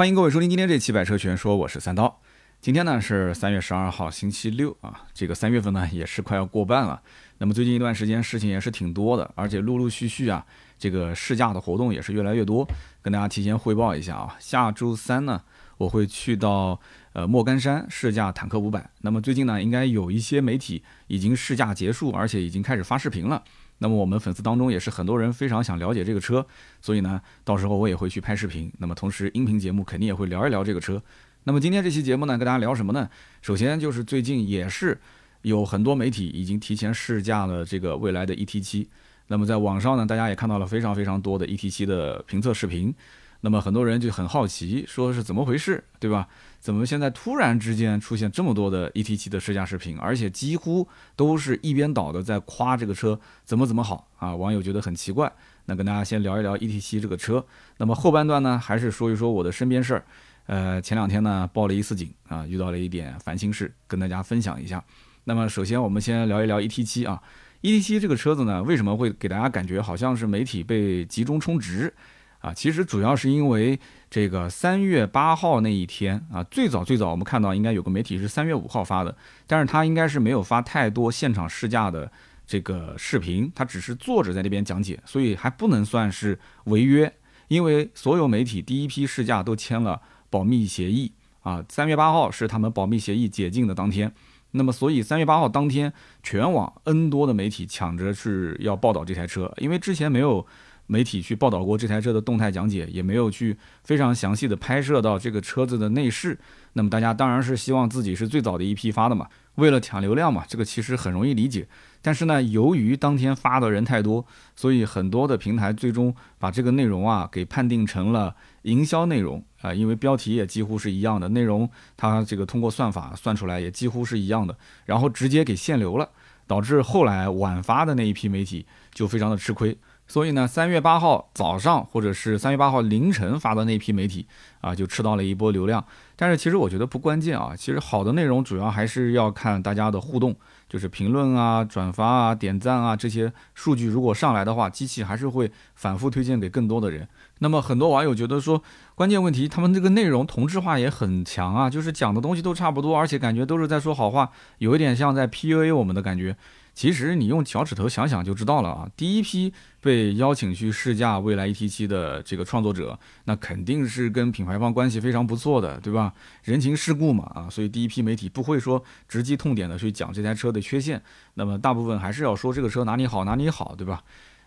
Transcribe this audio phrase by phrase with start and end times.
[0.00, 2.22] 欢迎各位收听今天这期《百车全说》，我是三刀。
[2.58, 5.02] 今天呢是三月十二号，星期六啊。
[5.12, 7.02] 这个三月份呢也是快要过半了。
[7.36, 10.42] 那么最近一段时间事情也是挺多的，而且陆陆续续啊，
[10.78, 12.66] 这个试驾的活动也是越来越多。
[13.02, 15.42] 跟大家提前汇报一下啊，下周三呢
[15.76, 16.80] 我会去到
[17.12, 18.88] 呃莫干山试驾坦克五百。
[19.02, 23.44] 那么最近呢应该有一些媒体已经试驾结束，而且已经开始发视频了。
[23.82, 26.46] 那么我们粉丝当中也是很多人非常想了解这个车，
[26.80, 28.70] 所以呢，到时候我也会去拍视频。
[28.78, 31.02] 那么同时音频节目肯定也会聊一聊这个车。
[31.44, 33.08] 那么今天这期节目呢，跟大家聊什么呢？
[33.40, 35.00] 首先就是最近也是
[35.42, 38.86] 有很多媒体已经提前试驾了这个未来的 ET7。
[39.28, 42.94] 那么在网上呢，大家也看到了非常非常多的 ET7 的评测视频。
[43.40, 46.28] 那么很多人就很好奇，说是怎么回事，对吧？
[46.60, 50.86] 怎么现在突然之间出现这么多的 ET7 的试驾视频，而且几乎
[51.16, 54.36] 都是一边倒的在夸这个车怎么怎么好啊？
[54.36, 55.32] 网友觉得很奇怪。
[55.64, 57.44] 那跟大家先聊一聊 ET7 这个车。
[57.78, 60.04] 那么后半段呢，还是说一说我的身边事儿。
[60.46, 64.84] 呃，前两天呢报了一次警啊，遇到了一点烦心事，跟大家分享一下。
[65.24, 67.22] 那么首先我们先聊一聊 ET7 啊
[67.62, 71.94] ，ET7 这个车子呢，为什么会给大家感觉好像是媒体被集中充值？
[72.40, 73.78] 啊，其实主要是因为
[74.10, 82.10] 这个三月八号那一天啊，最早最早我们看到应该有个媒体是三月五号发的，但是他应该是没有发太多现场试驾的
[82.44, 87.12] 这个视频，他只是坐着在那边讲解，所以还不能算是违约，
[87.46, 94.12] 因为所有媒体第一批试驾都签了保密协议啊，三月八号是他们保密协议解禁的当天，
[94.50, 95.92] 那么所以三月八号当天，
[96.24, 100.44] 全网 N 多的媒体抢着是要报道这台车，因为之前没有。
[100.90, 106.36] 媒体去报道过这台车的动态讲解，也没有去非常详细的拍摄到这个车子的内饰。
[106.72, 111.68] 那么大家当然是希望自己是最早的一批发的嘛，为了抢流量嘛，这个其实很容易理解。
[112.02, 126.08] 但是呢，由于当天发的人太多，所以很多的平台最终把这个内容啊给判定成了营销内容啊，因为标题也几乎是一样的，内容它这个通过算法算出来也几乎是一样的，然后直接给限流了，
[126.46, 129.76] 导致后来晚发的那一批媒体就非常的吃亏。
[130.10, 134.26] 所以呢，三月八号早上或者是三月八号凌晨发的那批媒体
[134.60, 135.84] 啊，就吃到了一波流量。
[136.16, 140.34] 但是其实我觉得不关键啊，其实好的内容主要还是要看大家的互动，
[140.68, 147.06] 就是评论啊、转发啊、点赞啊这些数据如果上来的话，机器还是会反复推荐给更多的人。
[147.38, 148.60] 那么很多网友觉得说，
[148.96, 154.28] 关键问题他们这个内容同质化也很强啊，就是讲的东西都差不多，而且感觉都是在说好话，
[154.58, 156.36] 有一点像在 PUA 我们的感觉。
[156.80, 158.90] 其实你用脚趾头想想就知道了啊！
[158.96, 159.52] 第一批
[159.82, 166.14] 被邀请去试驾蔚来 ET7 的这个创作者，那肯定是跟品牌方关系非常不错的，对吧？
[166.44, 171.02] 人情世故嘛，啊，所以第一批媒体不会说直击痛点的去讲这台车的缺陷，
[171.34, 174.02] 那么大部分还是要说这个车哪里好哪里好，对吧？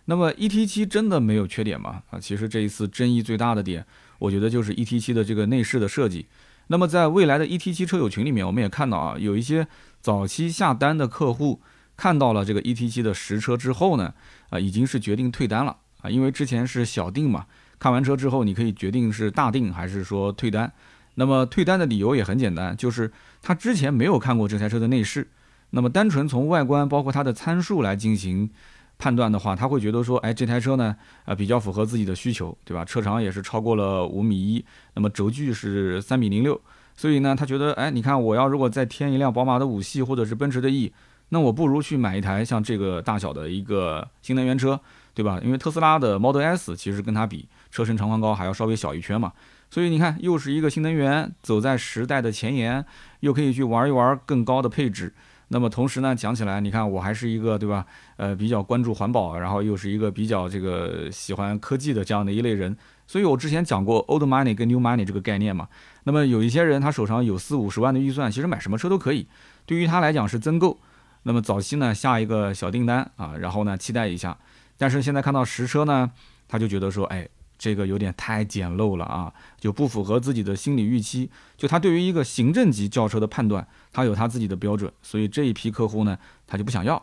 [0.06, 2.02] 那么 ET7 真的没有缺点吗？
[2.10, 3.86] 啊，其实这一次争议最大的点，
[4.18, 6.26] 我觉得就是 ET7 的这个内饰的设计。
[6.66, 9.68] 那么在未来的 ET7 车友群里面，我们也看到啊，有一些
[10.02, 11.62] 早期下单的客户。
[11.96, 14.14] 看到了这个 ET7 的实车之后呢，
[14.50, 17.46] 啊，已经是决定退单了啊，因为之前是小定嘛，
[17.80, 20.72] 看完车之后你可以决定是大定还是说退单。
[21.16, 23.12] 那么退单的理由也很简单，就是
[23.42, 25.28] 他之前没有看过这台车的内饰，
[25.70, 28.50] 那么单纯从外观包括它的参数来进行
[28.98, 32.84] 判断的话，他会觉得说，哎，这台车呢，啊，比较符合自己的需求，对吧？
[32.84, 34.66] 车长也是超过了五米一，
[34.96, 36.60] 那么轴距是三米零六，
[36.96, 40.92] 所以呢，他觉得，哎，你看我要如果再添一辆宝马的五系或者是奔驰的 E。
[41.34, 44.80] 那我不如去买一台像这个大小的一个新能源车，
[45.16, 45.40] 对吧？
[45.44, 49.34] 因为特斯拉的 Model S 其实跟它比，车身长宽高还要稍微小一圈嘛。
[49.72, 52.86] 所以你看，又是一个新能源，走在时代的前沿，
[53.22, 55.12] 又可以去玩一玩更高的配置。
[55.48, 57.84] 那么同时呢，讲起来，你看我还是一个，对吧？
[58.18, 62.78] 呃，比较关注环保，然后又是一个比较这个喜欢科技的这样的一类人。
[63.08, 65.68] 所以我之前讲过 Old Money 跟 New Money 这个概念嘛。
[66.04, 69.28] 那么有一些人他手上有四五十万的预算，其实买什么车都可以，
[69.66, 70.78] 对于他来讲是增购。
[71.24, 74.38] 那么早期呢下一个小订单啊，然后呢期待一下，
[74.78, 76.12] 但是现在看到实车呢，
[76.48, 81.30] 他就觉得说，哎，这个有点太简陋了啊，就不符合自己的心理预期。
[81.56, 87.02] 就他对于一个行政级轿车的判断，他有他自己的标准，所以这一批客户呢，他就不想要。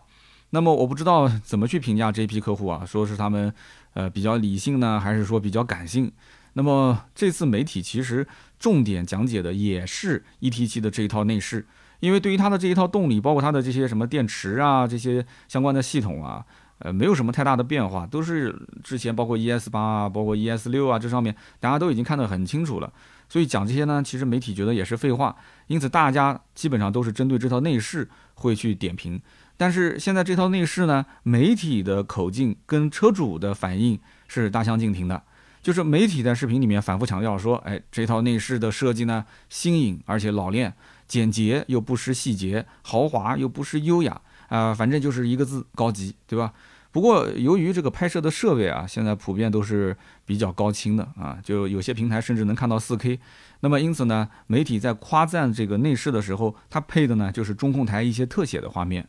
[0.50, 3.54] 那么我不知道怎么去评价这一批客户啊，说是他们
[3.94, 6.12] 呃比较理性呢，还是说比较感性？
[6.52, 8.26] 那么这次媒体其实
[8.58, 11.64] 重点讲解的也是 ET7 的这一套内饰。
[12.00, 16.44] 因为对于它的这一套动力，包括它的这些什么电池啊，这些相关的系统啊，
[16.78, 22.92] 呃，没有什么太大的变化，都是之前包括 ES 八啊，包括 ES 六啊，这上面大家都已经看得很清楚了。
[23.28, 25.36] 所以讲这些呢，其实媒体觉得也是废话。
[25.68, 29.20] 因此大家基本上都是针对这套内饰会去点评。
[29.56, 35.22] 但是现在这套内饰呢，媒体的口径跟车主的反应是大相径庭的。
[35.62, 40.74] 就是媒体在视频里面反复强调说，哎，这套内饰的设计呢新颖而且老练，
[41.10, 46.52] 简洁又不失细节，豪华又不失优雅啊，反正就是一个字高级，对吧？
[46.92, 53.18] 不过由于这个拍摄的设备啊，现在普遍都是比较高清的啊，就有些平台甚至能看到 4K。
[53.58, 59.08] 那么因此呢，媒体在夸赞这个内饰的时候，它配的呢就是中控台一些特写的画面。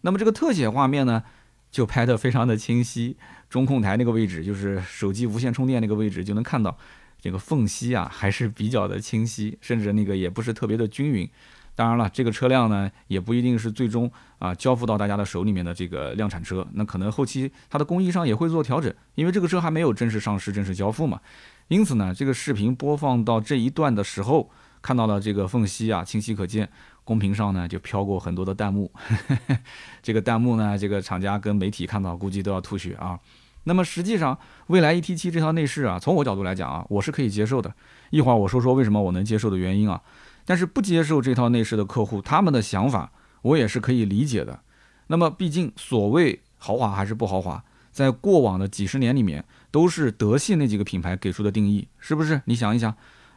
[0.00, 1.22] 那么这个特写画面呢，
[1.70, 3.18] 就拍得非常的清晰。
[3.50, 6.74] 中控台那个位置，就是手机无线充电那个位置，就能看到
[7.22, 11.26] 这个缝隙啊，还是比较的清晰，甚至那个也不是特别的均匀。
[11.74, 14.10] 当然了，这个车辆呢，也不一定是最终
[14.40, 21.20] 啊交付到大家的手里面的这个量产车，那可能后期它的工艺上也会做调整，因为这个车还没有正式上市、正式交付嘛。
[21.68, 24.50] 因此呢，这个视频播放到这一段的时候，
[24.82, 26.68] 看到了这个缝隙啊，清晰可见。
[27.04, 28.88] 公屏上呢就飘过很多的弹幕，
[30.02, 33.18] 这个弹幕呢，这个厂家跟媒体看到估计都要吐血啊。
[33.64, 37.72] 那么实际上，蔚来 ET7 这套内饰啊，从我角度来讲啊，我是可以接受的。
[38.10, 40.00] 一会儿我说说为什么我能接受的原因啊。
[40.44, 43.12] 但是不接受这套内饰的客户，他们的想法
[43.42, 44.60] 我也是可以理解的。
[45.06, 47.62] 那么毕竟所谓豪华还是不豪华，
[47.92, 52.42] 在过往的几十年里面，都是德系那几个品牌给出的定义，是不是？
[52.46, 52.92] 你想一想，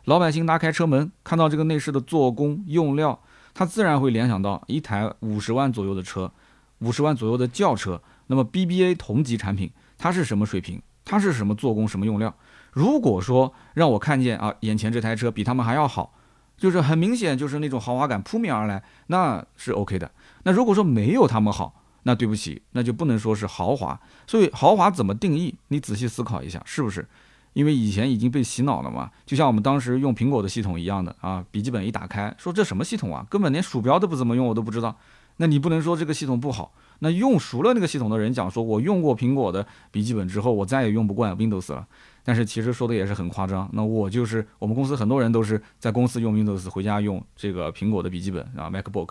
[0.06, 3.21] 老百姓拉开车门看到这个内饰的做工用料，
[3.54, 6.31] 他自然会联想到一台五十万左右的车，
[6.80, 8.01] 五十万左右的轿车。
[8.28, 10.81] 那么 BBA 同级产品，它是什么水平？
[11.03, 11.88] 它是什么做工？
[11.88, 12.33] 什么用料？
[12.71, 16.13] 如果说让我看见啊，眼前这台车比他们还要好。
[16.57, 20.09] 就是很明显，就是那种豪华感扑面而来，那是 OK 的。
[20.44, 24.00] 那如果说没有他们好，那对不起，那就不能说是豪华。
[24.25, 25.53] 所以豪华怎么定义？
[25.68, 27.06] 你仔细思考一下，是不是？
[27.51, 34.97] 因为以前已经被洗脑了嘛，就像我们当时用苹果的系统一样的啊，笔记本一打开，说这什么系统啊，根本连鼠标都不怎么用，我都不知道。
[35.36, 36.71] 那你不能说这个系统不好。
[37.00, 41.86] 那用熟了那个系统的人讲说，我用过苹果的笔记本之后，我再也用不惯 Windows 了。
[42.24, 43.69] 但是其实说的也是很夸张。
[43.74, 49.09] 那我就是我们公司很多人都是在公司用 Windows，回家用这个苹果的笔记本啊 MacBook。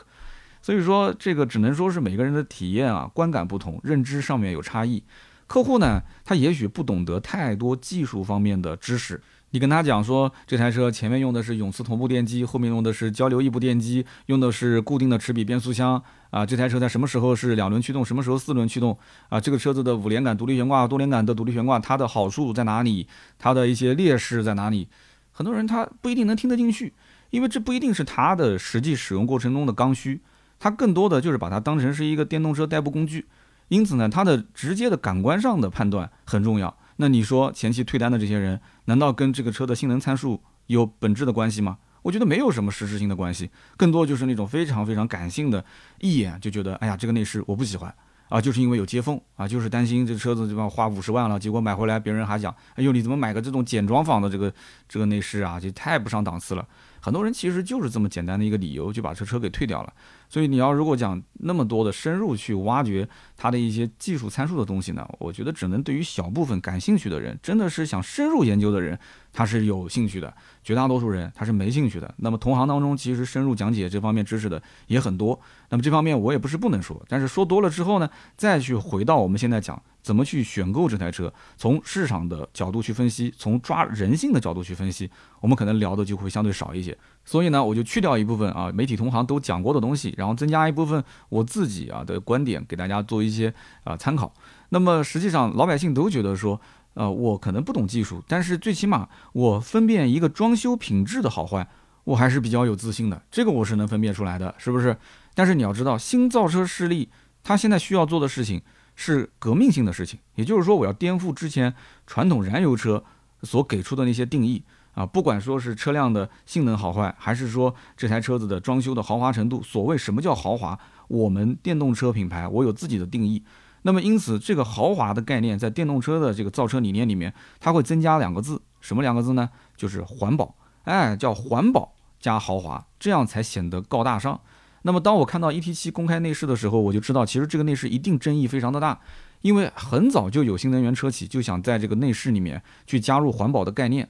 [0.61, 5.05] 所以说这个只能说是每个人的体验啊观感不同，认知上面有差异。
[5.47, 9.23] 客户呢，他也许不懂得太多技术方面的知识。
[9.51, 16.03] 你跟他讲说，这台车前面用的是永磁同步电机，后面用的是交流异步电机，用的是固定的齿比变速箱
[16.35, 16.45] 啊。
[16.45, 18.99] 这台车在什么时候是两轮驱动，什么时候四轮驱动
[19.29, 19.41] 啊？
[19.41, 23.07] 这个车子的五连杆独立悬挂、多连杆的独立悬挂，它的好处在哪里？
[23.39, 24.89] 它的一些劣势在哪里？
[25.31, 26.93] 很多人他不一定能听得进去，
[27.31, 30.21] 因为这不一定是他的实际使用过程中的刚需，
[30.61, 33.27] 他更多的就是把它当成是一个电动车代步工具，
[33.67, 36.77] 因此呢，它的直接的感官上的判断很重要。
[36.99, 41.79] 那你说前期退单的这些人，难道跟这个车的性能参数有本质的关系吗？
[42.05, 43.49] 我觉得没有什么实质性的关系，
[43.79, 45.65] 更多就是那种非常非常感性的，
[46.01, 47.93] 一眼就觉得，哎呀，这个内饰我不喜欢
[48.29, 54.53] 啊，就是因为有接缝啊，就是担心这车子就要，花五十万了，结果买回来别人还讲，哎呦，你怎么买个这种简装仿的这个
[54.87, 56.69] 这个内饰啊，就太不上档次了。
[57.01, 59.93] 很多人其实就是这么简单的一个理由，就把这车给退掉了。
[60.27, 68.99] 所以你要如果讲那么多的深入去挖掘它的一些技术参数的东西呢，我觉得只能对于小部分感兴趣的人，真的是想深入研究的人，
[69.35, 70.33] 他是有兴趣的。
[70.63, 72.15] 绝大多数人他是没兴趣的。
[72.17, 75.39] 那么同行当中其实深入讲解这方面知识的也很多。
[75.69, 79.83] 那么这方面我也不是不能说，但是说多了之后呢，再去回到我们现在讲。
[80.05, 81.33] 怎么去选购这台车？
[81.57, 85.11] 从市场的角度去分析，从抓人性的角度去分析，
[85.41, 86.95] 我们可能聊的就会相对少一些。
[87.25, 94.31] 所以呢，我就去掉一部分啊，媒体同行都讲过的东西，然后增加一部分我自己啊的观点，给大家做一些啊参考。
[94.69, 96.61] 那么实际上，老百姓都觉得说，
[96.95, 101.69] 呃，我可能不懂技术，但是最起码我分辨一个装修品质的好坏，
[102.05, 103.23] 我还是比较有自信的。
[103.31, 104.97] 这个我是能分辨出来的，是不是？
[105.35, 107.11] 但是你要知道，新造车势力
[107.43, 108.63] 它现在需要做的事情。
[108.97, 111.75] 是革命性的事情，也就是说，我要颠覆之前
[112.07, 113.03] 传统燃油车
[113.43, 114.63] 所给出的那些定义
[114.95, 119.61] 啊，不管说是车辆的性能好坏，还是说这台车子的装修的豪华程度。
[119.65, 123.43] 所谓什么叫豪华，我们电动车品牌我有自己的定义。
[123.87, 129.49] 那么因此，这个豪华的概念在电动车的这个造车理念里面，它会增加两个字，什么两个字呢？
[129.77, 130.55] 就是环保。
[130.85, 134.41] 哎，叫环保加豪华，这样才显得高大上。
[134.83, 139.01] 那么，当我看到 ET7 公开内饰的时候，我就知道，其实这个内饰一定争议非常的大，
[139.41, 144.09] 因为很早就有新能源车企就想在这个内饰里面去加入环保的概念，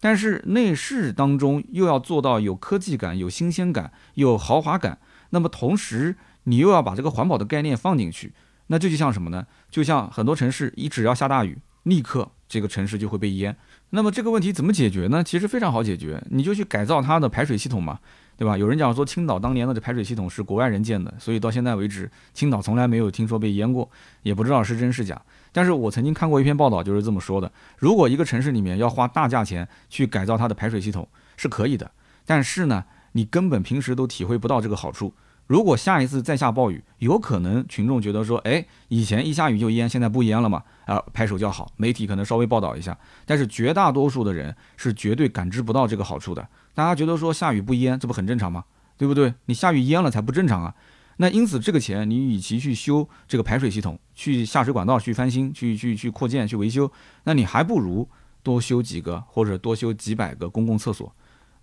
[0.00, 4.98] 但是内饰当中又要做到有科技感、有新鲜感、有豪华感，
[5.30, 8.32] 那么同时你又要把这个环保的概念放进去，
[8.68, 9.46] 那这就像什么呢？
[9.70, 13.56] 就像很多城市一只要下大雨，立刻这个城市就会被淹。
[13.90, 15.22] 那么这个问题怎么解决呢？
[15.22, 17.98] 其实非常好解决，你就去改造它的排水系统嘛。
[18.38, 18.54] 对吧？
[18.58, 23.90] 有人讲说青岛当年的这排水系统是国外人建的，所以到现在为止，青岛从来没有听说被淹过，
[24.22, 25.18] 也不知道是真是假。
[25.52, 31.08] 但是我曾经看过一篇报道，就是这么说的：如果一个城市里面要花大价钱去改造它的排水系统，
[31.38, 31.90] 是可以的，
[32.26, 35.14] 但是呢，你根本平时都体会不到这个好处。
[35.46, 40.62] 如果下一次再下暴雨，有可能群众觉得说，哎，以前一下雨就淹，现在不淹了嘛？
[40.86, 46.48] 啊，拍手叫好，媒体可能稍微报道一下，但是绝大多数的人是绝对感知不到这个好处的。
[46.74, 48.64] 大家觉得说下雨不淹，这不很正常吗？
[48.98, 49.34] 对不对？
[49.44, 50.74] 你下雨淹了才不正常啊。
[51.18, 56.90] 那因此这个钱，你与其去修这个排水系统，去下水管道去翻新，去去去扩建去维修，
[57.24, 58.08] 那你还不如
[58.42, 61.10] 多修几个或者多修几百个公共厕所。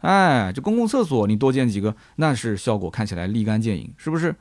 [0.04, 4.36] 哎，这公共厕所你多建几个，那是效果看起来立竿见影，是不是？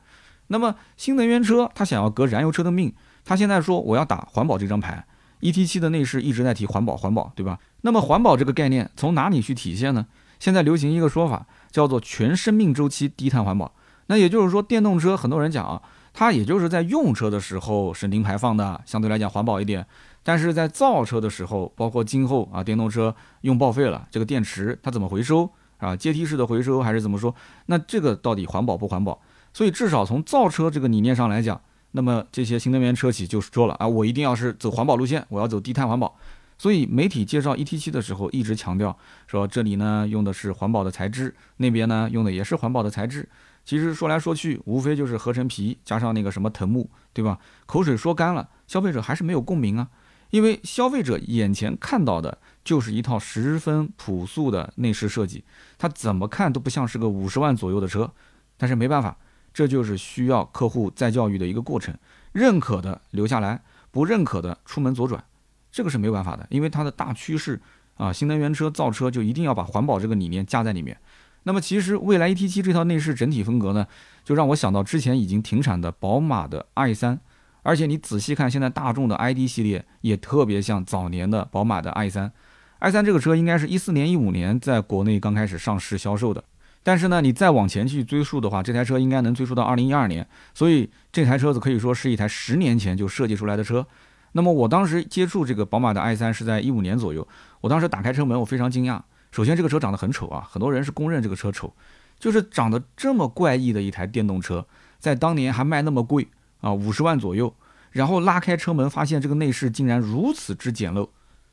[0.47, 2.93] 那么新能源车它想要革燃油车的命，
[3.23, 5.05] 它现在说我要打环保这张牌
[5.39, 7.57] e t 七的内饰一直在提环保环保，对吧？
[7.81, 10.05] 那么环保这个概念从哪里去体现呢？
[10.37, 13.73] 现在流行一个说法叫做全生命周期低碳环保，
[14.07, 19.85] 那也就是说电动车很多人讲啊，它也就是在用车的时候是零排放的，相对来讲环保一点。
[20.23, 25.95] 但是在造车的时候，包括今后啊，电动车用报废了，这个电池它怎么回收啊？
[25.95, 27.35] 阶梯式的回收还是怎么说？
[27.65, 29.21] 那这个到底环保不环保？
[29.53, 31.61] 所以至少从造车这个理念上来讲，
[31.91, 36.15] 那么这些新能源车企就是说了啊，我一定要是走环保路线，我要走低碳环保。
[36.57, 43.27] 所以媒体介绍 ET7 的时候一直强调说，这里呢用的是环保的材质，那边呢用的也是环保的材质。
[43.65, 47.37] 其实说来说去，无非就是合成皮加上那个什么藤木，对吧？
[47.65, 49.87] 口水说干了，消费者还是没有共鸣啊。
[50.33, 55.43] 因为消费者眼前看到的就是一套十分朴素的内饰设计，
[55.77, 58.11] 它怎么看都不像是个五十万左右的车。
[58.57, 59.15] 但是没办法，
[59.53, 61.95] 这就是需要客户再教育的一个过程。
[62.31, 63.61] 认可的留下来，
[63.91, 65.23] 不认可的出门左转，
[65.71, 66.47] 这个是没有办法的。
[66.49, 67.61] 因为它的大趋势
[67.97, 70.97] 啊，新能源车造车就一定要把环保这个理念加在里面。
[71.43, 73.85] 那么其实蔚来 ET7 这套内饰整体风格呢，
[74.23, 77.19] 就让我想到之前已经停产的宝马的 i3。
[77.63, 86.43] 而且你仔细看，现在大众的 ID 系列也特别像早年的宝马的 i3，i3 这个车应该是一四年、一五年在国内刚开始上市销售的。
[86.83, 93.87] 但是呢，你再往前去追溯的话，这台车应该能追溯到二零一二年，所以这台车子可以说是一台十年前就设计出来的车。
[94.33, 97.25] 那么我当时接触这个宝马的 i3 是在一五年左右，
[97.61, 98.99] 我当时打开车门，我非常惊讶。
[99.31, 101.73] 首先，这个车长得很丑啊，很多人是公认这个车丑，
[102.19, 104.67] 就是长得这么怪异的一台电动车，
[104.99, 106.27] 在当年还卖那么贵。
[106.63, 107.53] 啊，五十万左右，
[107.91, 111.09] 然后拉开车门，发现这个内饰竟然如此之简陋，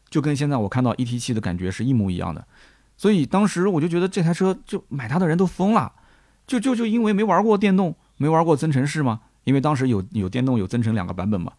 [0.08, 2.46] 就跟现在我看到 ET7 的感觉是一模一样的。
[2.96, 5.92] 所以当时我就觉得这台车就买它的人都疯了，
[6.46, 9.22] 就就就因为没玩过电动，没玩过增程式吗？
[9.44, 11.52] 因为当时有有电动有增程两个版本嘛。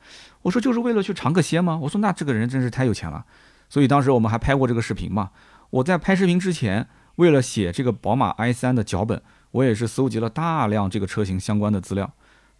[0.43, 1.77] 我说就是为了去尝个鲜吗？
[1.81, 3.25] 我说那这个人真是太有钱了。
[3.67, 5.31] 所以当时我们还拍过这个视频嘛。
[5.71, 12.13] 我在拍视频之前，为了写这个宝马 i3 的脚本，我也是搜集了大量这个车型相关的资料。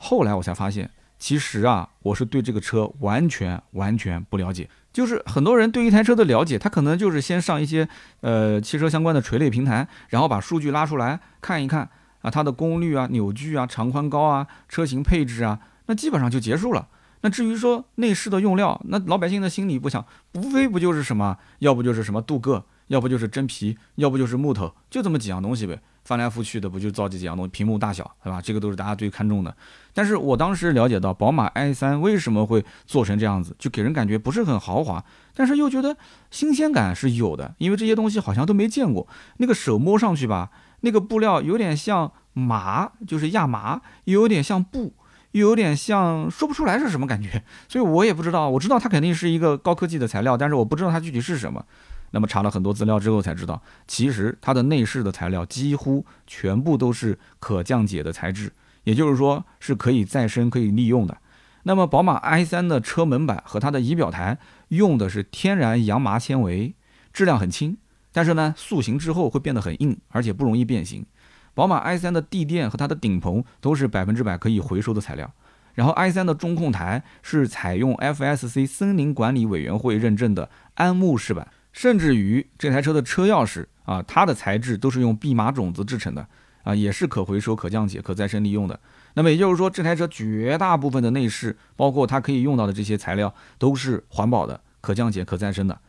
[0.03, 0.89] 后来我才发现，
[1.19, 4.67] 其实啊，我是对这个车完全完全不了解。
[4.91, 7.87] 就是很多人对一台车的了解，他可能就是先上一些
[8.21, 11.87] 呃汽车相关的垂类平台，然后把数据拉出来看一看
[12.23, 16.87] 啊，它的功率啊、扭矩啊、长宽高啊、车型配置啊，那基本上就结束了。
[17.21, 20.03] 那至于说内饰的用料，那老百姓的心里不想，
[20.33, 25.79] 无非不就是什么，要不就是什么镀铬，要不就是真皮，要不就是木头，就这么几样东西呗。
[26.03, 28.41] 翻来覆去的不就造这几样东西，屏幕大小，对吧？
[28.41, 29.55] 这个都是大家最看重的。
[29.93, 35.03] 但是我当时了解到，宝马 i3 为什么会做成这样子，就给人感觉不是很豪华，
[35.35, 35.95] 但是又觉得
[36.29, 39.07] 新鲜感是有的，因为这些东西好像都没见过。
[39.37, 40.49] 那个手摸上去吧，
[40.81, 44.93] 那个布料有点像麻，就是亚麻，又有点像布，
[45.33, 47.43] 又有点像，说不出来是什么感觉。
[47.67, 51.65] 所以我也不知道，我知道它肯定是一个高科技的材料，但是我不知道它具体是什么。
[52.11, 58.51] 那么查了很多资料之后才知道，其实它的内饰的材料几乎全部都是可降解的材质，
[58.83, 61.17] 也就是说是可以再生、可以利用的。
[61.63, 64.37] 那么宝马 i3 的车门板和它的仪表台
[64.69, 66.75] 用的是天然羊麻纤维，
[67.13, 67.77] 质量很轻，
[68.11, 71.05] 但是呢塑形之后会变得很硬，而且不容易变形。
[71.53, 75.31] 宝马 i3 的地垫和它的顶棚都是百分之百可以回收的材料，
[75.75, 81.47] 然后 i3 的中控台是采用 FSC 森林管理委员会认证的安木饰板。
[81.73, 86.27] 甚至于这台车的车钥匙啊，它的材质都是用蓖麻种子制成的
[86.63, 88.79] 啊，也是可回收、可降解、可再生利用的。
[89.13, 95.79] 那么也就是说，这台车绝大部分的内饰，包括它可以用到的这些材料，都是环保的、可降解、可再生的。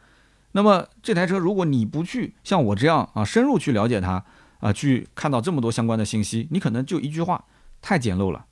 [0.52, 4.24] 那么这台车，如果你不去像我这样啊，深入去了解它
[4.60, 7.44] 啊，去看到这么多相关的信息，你可能就一句话：
[7.80, 8.44] 太简陋了。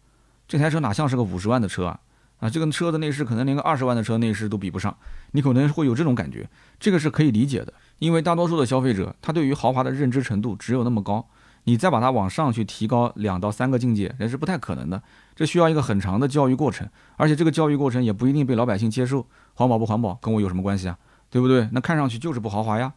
[0.47, 2.01] 这台车哪像是个五十万的车啊？
[2.41, 4.97] 啊，这个车的内饰可能连个二十万的车内饰都比不上，
[5.33, 11.27] 你可能会有这种感觉，这个是可以理解的，因为大多数的消费者他对于豪华的认知程度只有那么高，
[11.65, 15.03] 你再把它往上去提高两到三个境界，那是不太可能的。
[15.37, 19.27] 这需要一个很长的教育过程，而且这个教育过程也不一定被老百姓接受。
[19.55, 20.99] 环保不环保跟我有什么关系啊？
[21.29, 21.69] 对不对？
[21.73, 22.93] 那看上去就是不豪华呀。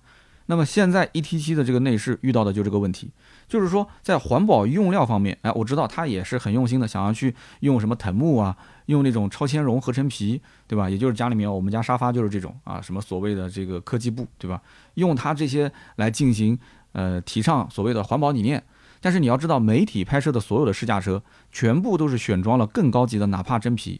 [0.47, 3.11] 那么现在 ET7 的这个内饰遇到的就这个问题，
[3.47, 8.57] 就是说在环保用料方面，哎，我知道他也是很用心的，想要去用什么藤木啊，
[8.87, 10.89] 用那种超纤绒合成皮，对吧？
[10.89, 14.61] 也就是家里面我们家沙发就是这种啊，什么所谓的这个科技布，对吧？
[14.95, 16.57] 用它这些来进行
[16.91, 18.63] 呃提倡所谓的环保理念。
[18.99, 21.21] 但是你要知道，媒体拍摄的所有的试驾车
[21.51, 23.99] 全部都是选装了更高级的纳帕真皮。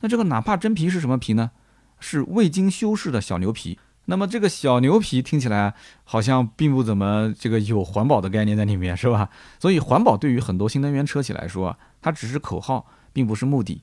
[0.00, 1.52] 那这个纳帕真皮是什么皮呢？
[2.00, 3.78] 是未经修饰的小牛皮。
[4.06, 9.30] 那么这个小牛皮听起来好像并不怎么这个有环保的概念在里面，是吧？
[9.60, 13.80] 所以环保对于很多新能源车企来说，它只是口号，并不是目的。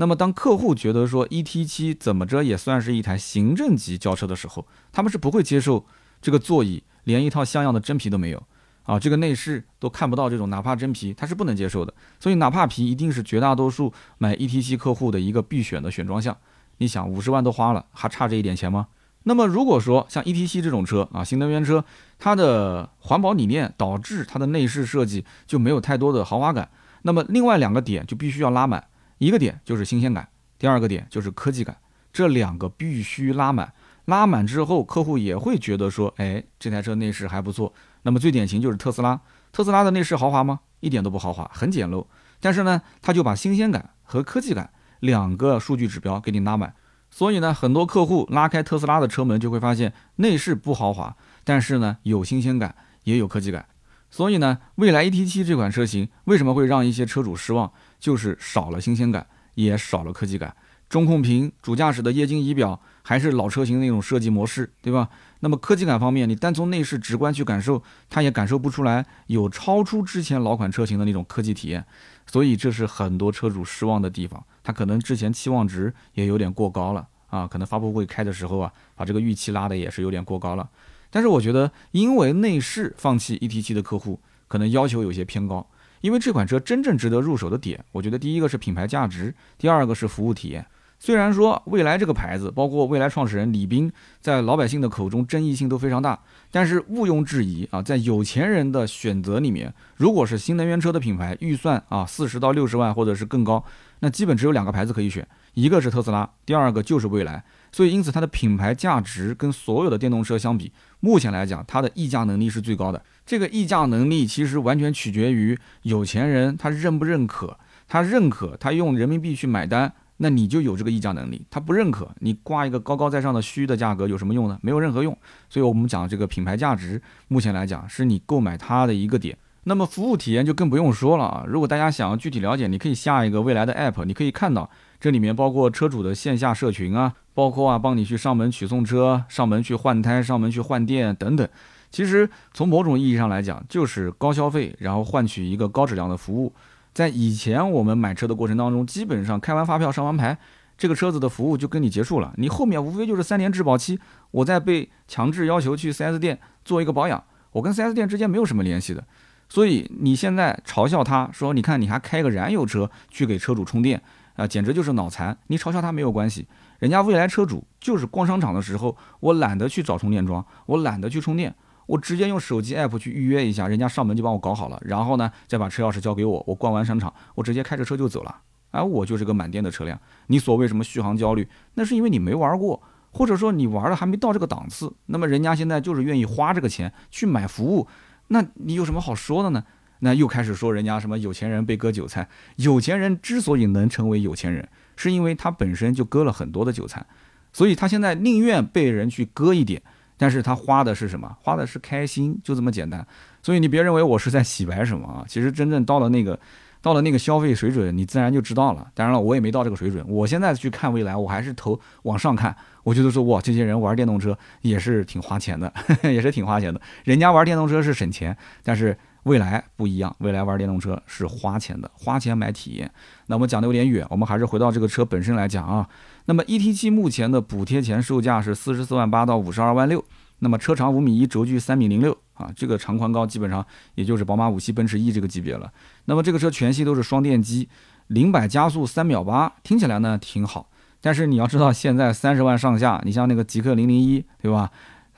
[0.00, 5.84] 那么当客户觉得说 ET7 怎么着也算是一台行政级轿车的时候，他们是不会接受
[6.22, 8.42] 这个座椅连一套像样的真皮都没有
[8.84, 11.92] 啊，这个内饰都看不到这种哪怕真皮，他是不能接受的。
[12.18, 16.34] 所以哪怕皮一定是绝大多数买 ET7 客户的一个必选的选装项。
[16.78, 18.88] 你想五十万都花了，还差这一点钱吗？
[19.24, 21.84] 那么如果说像 ET7 这种车啊，新能源车，
[22.18, 26.70] 它的环保理念导致它的内饰设计就没有太多的豪华感，
[27.02, 28.82] 那么另外两个点就必须要拉满，
[29.20, 30.26] 一个点就是新鲜感，
[30.58, 31.76] 第二个点就是科技感，
[32.10, 33.70] 这两个必须拉满。
[34.06, 37.70] 拉满之后，客户也会觉得说，哎，这台车内饰还不错。
[38.00, 39.20] 那么最典型就是特斯拉，
[39.52, 40.60] 特斯拉的内饰豪华吗？
[40.80, 42.06] 一点都不豪华，很简陋。
[42.40, 46.74] 但是呢，它就把新鲜感和科技感两个数据指标给你拉满。
[47.10, 52.74] 所以呢，很多客户拉开特斯拉的车门，就会发现内饰不豪华，但是呢有新鲜感，
[53.04, 53.66] 也有科技感。
[54.10, 57.72] 所以呢，蔚来 ET7 这款车型为什么会让一些车主失望？
[58.00, 60.56] 就是少了新鲜感，也少了科技感。
[60.88, 65.08] 中控屏、主驾驶的液晶仪表还是老车型那种设计模式，对吧？
[65.38, 71.84] 那么科技感方面，你单从内饰直观去感受，它也感受不出来有超出之前老款车型的那种科技体验。
[72.26, 74.42] 所以这是很多车主失望的地方。
[74.64, 80.68] 他可能之前期望值也有点过高了啊，可能发布会开的时候啊，把这个预期拉的也是有点过高了。
[81.10, 85.66] 但是我觉得，因为内饰放弃 ET7 的客户可能要求有些偏高，
[86.00, 90.64] 因为这款车真正值得入手的点，我觉得第一个是品牌价值，第二个是服务体验。
[91.02, 96.18] 虽然说蔚来这个牌子，包括蔚来创始人李斌，在老百姓的口中争议性都非常大，
[96.50, 103.64] 但是毋庸置疑啊，在有钱人的选择里面，如果是新能源车的品牌，预算啊四十到六十万或者是更高，
[104.00, 107.42] 那基本只有两个牌子可以选，一个是特斯拉，第二个就是蔚来。
[107.72, 113.02] 所以因此它的品牌价值跟所有的电动车相比，目前来讲它的溢价能力是最高的。
[113.24, 119.92] 这个溢价能力其实完全取决于有钱人他认不认可，他认可他用人民币去买单。
[120.22, 124.58] 那你就有这个溢价能力，他不认可你挂一个高高在上的虚的价格有什么用呢？
[124.60, 125.16] 没有任何用。
[125.48, 129.38] 所以我们讲这个品牌价值，目前来讲是你购买它的一个点。
[129.64, 131.44] 那么服务体验就更不用说了啊！
[131.46, 134.68] 如果大家想要具体了解，你可以下一个未来的 app，你可以看到
[135.00, 141.48] 这里面包括车主的线下社群啊，包括啊帮你去上门取送车、上门去换胎、上门去换电等等。
[141.90, 146.52] 其实从某种意义上来讲，就是高消费，然后换取一个高质量的服务。
[146.92, 150.36] 在以前我们买车的过程当中，基本上开完发票上完牌，
[150.76, 152.32] 这个车子的服务就跟你结束了。
[152.36, 153.98] 你后面无非就是三年质保期，
[154.32, 159.02] 我再被强制要求去 4S 店做一个保养，我跟 4S 店之间没有什么联系的。
[159.48, 164.00] 所以你现在嘲笑他说，你看你还开个燃油车去给车主充电
[164.34, 165.36] 啊，简直就是脑残。
[165.48, 166.46] 你嘲笑他没有关系，
[166.78, 171.54] 人家未来车主就是逛商场的时候，我懒得去找充电桩，我懒得去充电。
[171.86, 178.42] 我直接用手机 app 去预约一下，人家上门就帮我搞好了，然后呢，再把车钥匙交给我，我逛完商场，我直接开着车就走了。
[178.70, 180.00] 哎，我就是个满电的车辆。
[180.28, 182.80] 你所谓什么续航焦虑，那是因为你没玩过，
[183.12, 184.94] 或者说你玩的还没到这个档次。
[185.06, 187.88] 那么人家现在就是愿意花这个钱去买服务，
[188.28, 189.64] 那你有什么好说的呢？
[190.00, 192.28] 那又开始说人家什么有钱人被割韭菜。
[192.56, 197.06] 有钱人之所以能成为有钱人，是因为他本身就割了很多的韭菜，
[197.52, 199.80] 所以他现在宁愿被人去割一点。
[200.16, 201.34] 但是他花的是什么？
[201.40, 203.06] 花的是开心，就这么简单。
[203.42, 205.24] 所以你别认为我是在洗白什么啊！
[205.26, 206.38] 其实真正到了那个，
[206.82, 208.86] 到了那个消费水准，你自然就知道了。
[208.92, 210.04] 当然了，我也没到这个水准。
[210.06, 212.54] 我现在去看未来，我还是投往上看。
[212.82, 215.72] 我觉得说哇，这些人玩电动车也是挺花钱的，
[216.04, 216.78] 也是挺花钱的。
[217.04, 222.90] 人家玩电动车是省钱，但是未来不一样，未来玩电动车是花钱的，花钱买体验。
[223.26, 225.88] 那我们讲的有点远，我们还是回到这个车本身来讲啊。
[226.26, 230.04] 那么 ET7 目前的补贴前售价是四十四万八到五十二万六，
[230.38, 235.70] 那么车长五米一，轴距三米零六啊，这个长宽高基本上也就是宝马五系、奔驰 E 这个级别了。
[236.06, 237.68] 那么这个车全系都是双电机，
[238.06, 240.68] 零百加速三秒八，听起来呢挺好。
[241.02, 244.70] 但是你要知道，现在三十万上下，你像那个极氪零零一，对吧？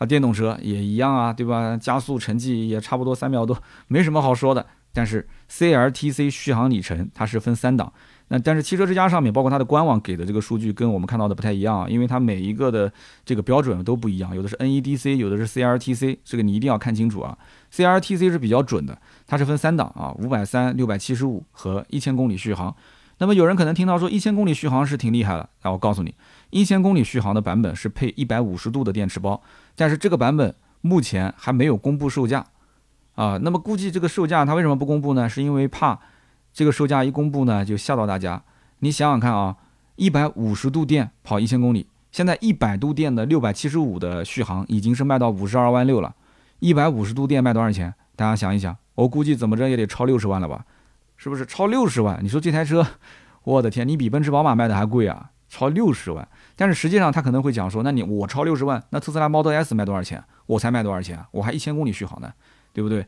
[0.05, 1.77] 电动车也一样啊，对吧？
[1.77, 3.57] 加速成绩也差不多三秒多，
[3.89, 4.67] 没什么好说的。
[4.95, 7.91] 但是 CLTC 续航里程它是分三档。
[8.29, 12.91] 那但是汽车之家上面，包括它的官网给的这个数据跟我们看到的不太一样啊，因为它每一个的
[13.25, 17.37] 这个标准都不一样，有的是 NEDC，有的是 CLTC，这个你一定要看清楚啊。
[17.73, 22.75] CLTC 是比较准的，它是分三档啊，五百三、六百七十五和一千公里续航。
[23.19, 26.15] 那么有人可能听到说一千公里续航是挺厉害的，那我告诉你，
[26.53, 29.43] 一千公里续航的版本是配一百五十度的电池包，
[29.75, 32.47] 但是这个版本目前还没有公布售价
[33.15, 33.39] 啊。
[33.43, 35.29] 那么估计这个售价它为什么不公布呢？
[35.29, 35.99] 是因为怕。
[36.53, 38.43] 这个售价一公布呢，就吓到大家。
[38.81, 39.57] 你想想看啊，
[39.97, 46.15] 一百五十度电跑一千公里，现在一百度电的六百七十五的续航已经是卖到五十二万六了。
[46.59, 47.95] 一百五十度电卖多少钱？
[48.15, 50.67] 大家想一想，我估计怎么着也得超六十万了吧？
[51.17, 52.23] 是不是超六十万？
[52.23, 52.87] 你说这台车，
[53.45, 55.31] 我的天，你比奔驰、宝马卖的还贵啊？
[55.49, 56.29] 超六十万。
[56.63, 60.23] 但是实际上他可能会讲说，那你我超六十万，那特斯拉 Model S 卖多少钱？
[60.47, 61.19] 我才卖多少钱？
[61.33, 62.33] 我还一千公里续航呢，
[62.73, 63.05] 对不对？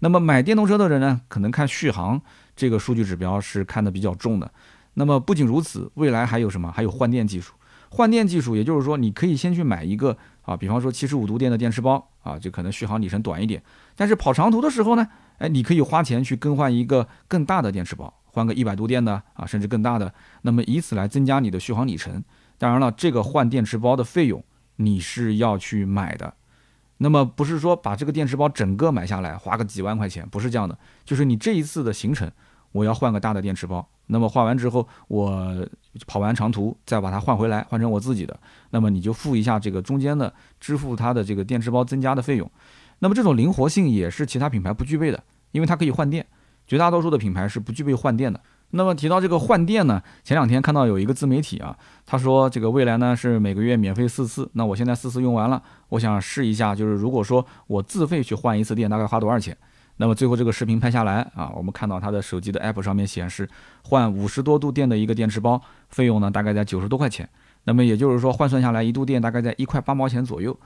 [0.00, 2.20] 那么买电动车的人呢，可能看续航。
[2.54, 4.52] 这个数据指标是看的比较重的，
[4.92, 6.70] 那么不仅如此，未来还有什么？
[6.70, 7.54] 还有换电技术。
[7.88, 13.62] 换电技术，也就是说，你可以先去买一个啊，比方说七十五度电的电池包啊，就可能续航里程短一点。
[13.96, 22.22] 但是跑长途的时候呢，哎，你可以花钱去更换一个更大的电池包，换个一百度电的啊，甚至更大的，那么以此来增加你的续航里程。
[22.58, 24.44] 当然了，这个换电池包的费用
[24.76, 26.34] 你是要去买的。
[26.98, 32.30] 那么不是说把这个电池包整个买下来花个几万块钱，不是这样的，就是你这一次的行程。
[32.72, 35.66] 我要换个大的电池包，那么换完之后，我
[36.06, 38.38] 跑完长途再把它换回来，换成我自己的，
[38.70, 42.48] 那么你就付一下这个中间的支付它的这个电池包增加的费用。
[42.98, 46.26] 那么这种灵活性也是其他品牌不具备的，因为它可以换电，
[46.66, 48.38] 绝大多数的品牌是不具备换电的。
[48.70, 59.56] 那么提到这个换电呢，前两天看到有一个自媒体啊，他说这个未来呢是每个月免费四次，那我现在四次用完了，我想试一下，就是如果说我自费去换一次电，大概花多少钱？
[59.96, 63.48] 那么最后这个视频拍下来啊，我们看到他的手机的 app 上面显示，
[63.84, 67.28] 换五十多度电的一个电池包，费用呢大概在九十多块钱。
[67.64, 70.56] 那么也就是说换算下来一度电大概在一块八毛钱左右。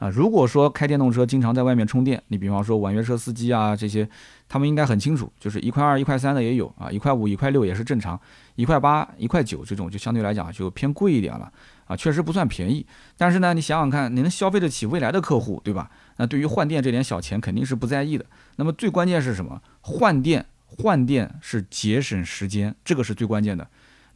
[0.00, 4.08] 啊，如果说开电动车经常在外面充电，你比方说网约车司机啊这些，
[4.48, 8.18] 他们应该很清楚，就是一块二、一块三的也有啊，一块五、一块六也是正常，
[8.54, 11.52] 一块八、一块九这种就相对来讲就偏贵一点了
[11.84, 12.86] 啊，确实不算便宜。
[13.18, 15.90] 但是呢，你想想看，你能消费得起未来的客户，对吧？
[16.16, 18.24] 那对于换电这点小钱肯定是不在意的。
[18.56, 19.60] 那么最关键是什么？
[19.82, 23.68] 换电，换电是节省时间，这个是最关键的。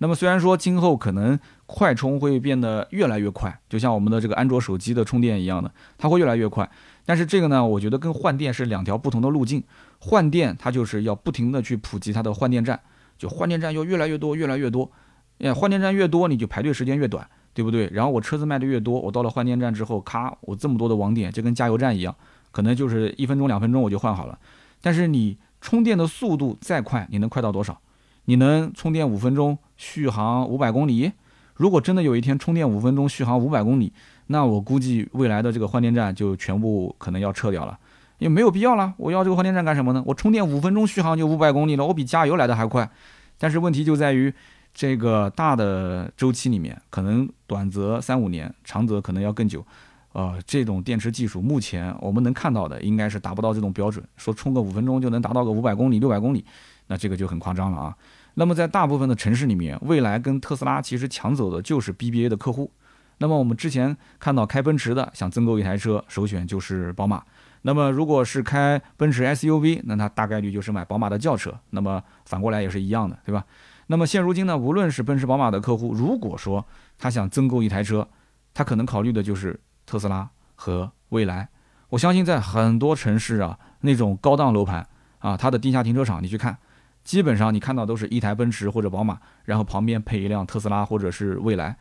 [0.04, 6.70] 那么虽然说今后可能快充会变得越来越快，就像我们的这个安卓手机的充电一样的，它会越来越快。
[7.06, 9.64] 但是这个呢，我觉得跟换电是两条不同的路径。
[10.00, 12.78] 换电它就是要不停的去普及它的换电站，
[13.16, 14.92] 就换电站要越来越多，越来越多。
[15.38, 17.88] 哎，换电站越多，你就排队时间越短，对不对？
[17.90, 22.14] 然后我车子卖的越多，我到了换电站之后，咔，我这么多的网点，就跟加油站一样，
[22.50, 24.38] 可能就是一分钟、两分钟我就换好了。
[24.82, 27.80] 但是你充电的速度再快，你能快到多少？
[28.26, 31.12] 你能充电五分钟，续航五百公里？
[31.54, 33.92] 如果真的有一天充电五分钟，续航五百公里，
[34.28, 37.78] 那我估计未来的这个换电站就全部可能要撤掉了，
[38.18, 38.94] 因为没有必要了。
[38.96, 40.02] 我要这个换电站干什么呢？
[40.06, 42.90] 我充电五分钟，续航就五百公里了，我比加油来的还快。
[43.38, 44.32] 但是问题就在于，
[44.72, 49.64] 这个大的周期里面，可能短则三五年，长则可能要更久。
[50.12, 56.44] 呃，这种电池技术目前我们能看到的，应该是达不到这种标准，说充个五分钟就能达到个五百公里、六百公里。
[56.86, 57.96] 那这个就很夸张了啊！
[58.34, 62.70] 那么在大部分的城市里面，蔚来跟特斯拉其实抢走的就是 BBA 的客户。
[63.18, 67.22] 那么我们之前看到开奔驰的想增购一台车，首选就是宝马。
[67.62, 71.54] 那么如果是开奔驰 SUV，那他大概率就是买宝马的轿车。
[71.70, 73.44] 那么反过来也是一样的，对吧？
[73.86, 76.66] 那么现如今呢，无论是奔驰、宝马的客户，如果说
[76.98, 78.08] 他想增购一台车，
[78.52, 81.48] 他可能考虑的就是特斯拉和蔚来。
[81.90, 84.86] 我相信在很多城市啊，那种高档楼盘
[85.20, 86.58] 啊，它的地下停车场，你去看。
[87.04, 91.76] 基本上你看到都是一台奔驰或者宝马，然后旁边配一辆特斯拉或者是蔚来。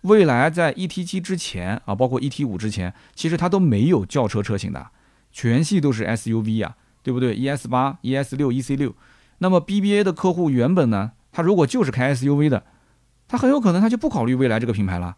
[0.00, 4.88] 蔚来在 ET 七之前啊，包括 ET 五之前，其实它都没有轿车车型的，
[5.30, 8.94] 全系都是 SUV 呀，对不对？ES 八、ES 六、EC 六。
[9.38, 12.64] 那么 BBA 的客户原本呢，他如果就是开 SUV 的，
[13.28, 15.16] 他很有可能他就不考虑蔚来这个品牌了。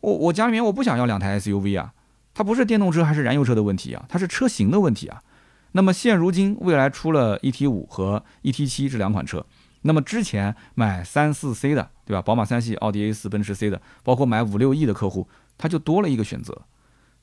[0.00, 1.92] 我我家里面我不想要两台 SUV 啊，
[2.34, 5.22] 它不是电动车还是燃油车的问题啊，它是车型的问题啊。
[5.76, 9.44] 那么现如今，蔚来出了 ET 五和 ET 七这两款车。
[9.82, 12.22] 那么之前买三四 C 的，对吧？
[12.22, 16.62] 宝马三系、奥迪 A 四、奔驰 C 的，包括买五六 E 的客户，他就多了一个选择。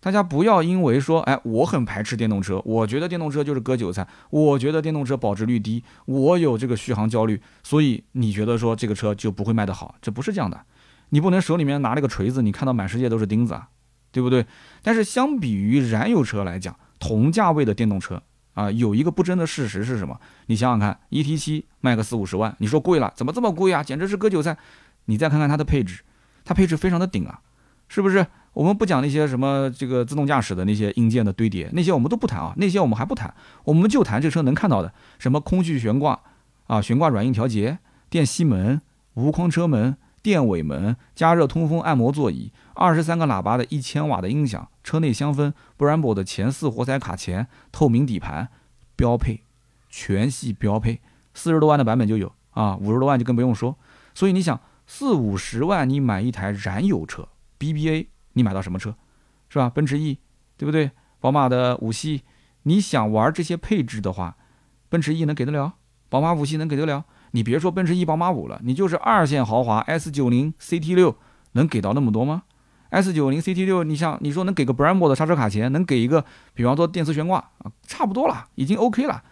[0.01, 9.95] 大家不要因为说，哎，我很排斥电动车，我觉得电动车就是割韭菜，我觉得电动车保值率低，我有这个续航焦虑，所以你觉得说这个车就不会卖得好？
[10.01, 10.65] 这不是这样的。
[11.09, 13.69] 你不能手里面拿了个锤子，你看到满世界都是钉子啊，
[14.11, 14.45] 对不对？
[14.83, 18.21] 但是相比于燃油车来讲，同价位的电动车
[18.53, 20.19] 啊，有一个不争的事实是什么？
[20.47, 23.81] 你想想看，ET7 卖个四五十万，你说贵了，怎么这么贵啊？
[23.83, 24.57] 简直是割韭菜。
[25.05, 26.01] 你再看看它的配置，
[26.45, 27.39] 它配置非常的顶啊，
[27.87, 28.25] 是不是？
[28.53, 33.33] 我们不讲那些什么这个自动驾驶的那些硬件的堆叠，那些我们都不谈啊，那些我们还不谈，
[33.63, 36.19] 我们就谈这车能看到的，什么空气悬挂
[36.67, 38.81] 啊，悬挂软硬调节、电吸门、
[39.13, 42.51] 无框车门、电尾门、加热通风、按摩座椅、
[42.81, 48.49] 二十三个喇叭的一千瓦的音响、车内香氛、Brembo 的前四活塞卡钳、透明底盘，
[48.95, 49.41] 标配，
[49.89, 50.99] 全系标配，
[51.33, 53.77] 四十多万的版本就有啊，五十多万就更不用说。
[54.15, 57.27] 所以你想，四五十万你买一台燃油车
[57.59, 58.07] BBA。
[58.33, 58.95] 你买到什么车，
[59.49, 59.69] 是吧？
[59.69, 60.17] 奔驰 E，
[60.55, 60.91] 对不对？
[61.19, 62.23] 宝马的五系，
[62.63, 64.37] 你想玩这些配置的话，
[64.87, 65.73] 奔驰 E 能给得了？
[66.07, 67.03] 宝马五系能给得了？
[67.31, 71.17] 你别说奔驰 E、宝马五了，你就是二线豪华 S 九零 CT 六
[71.51, 72.43] 能给到那么多吗
[72.91, 76.23] ？S 九零 CT 六，你像你说能给个 Brembo 的刹车卡钳，能给一个，
[76.53, 77.43] 比方说电磁悬挂，
[77.87, 79.23] 差不多了，已经 OK 了，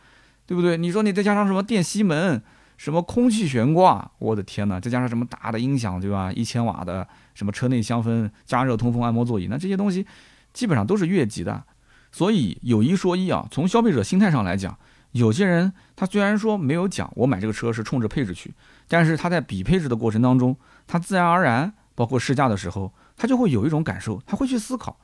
[0.48, 0.76] 对不对？
[0.76, 2.42] 你说你再加上什么电吸门？
[2.78, 6.32] 什么空气悬挂，我的天呐，再加上什么大的音响，对吧？
[6.32, 10.08] 一千瓦的什么车内香氛、加热通风、按摩座椅，那这些东西
[10.54, 11.62] 基本上都是越级的。
[12.10, 14.78] 所以有一说一啊，从消费者心态上来讲，
[15.12, 18.54] 有些人他虽然说没有讲我买这个车是冲着配置去，
[18.88, 20.56] 但是他在比配置的过程当中，
[20.88, 24.98] 他自然而然，包括试驾的时候，他就会有一种感受，他会去思考，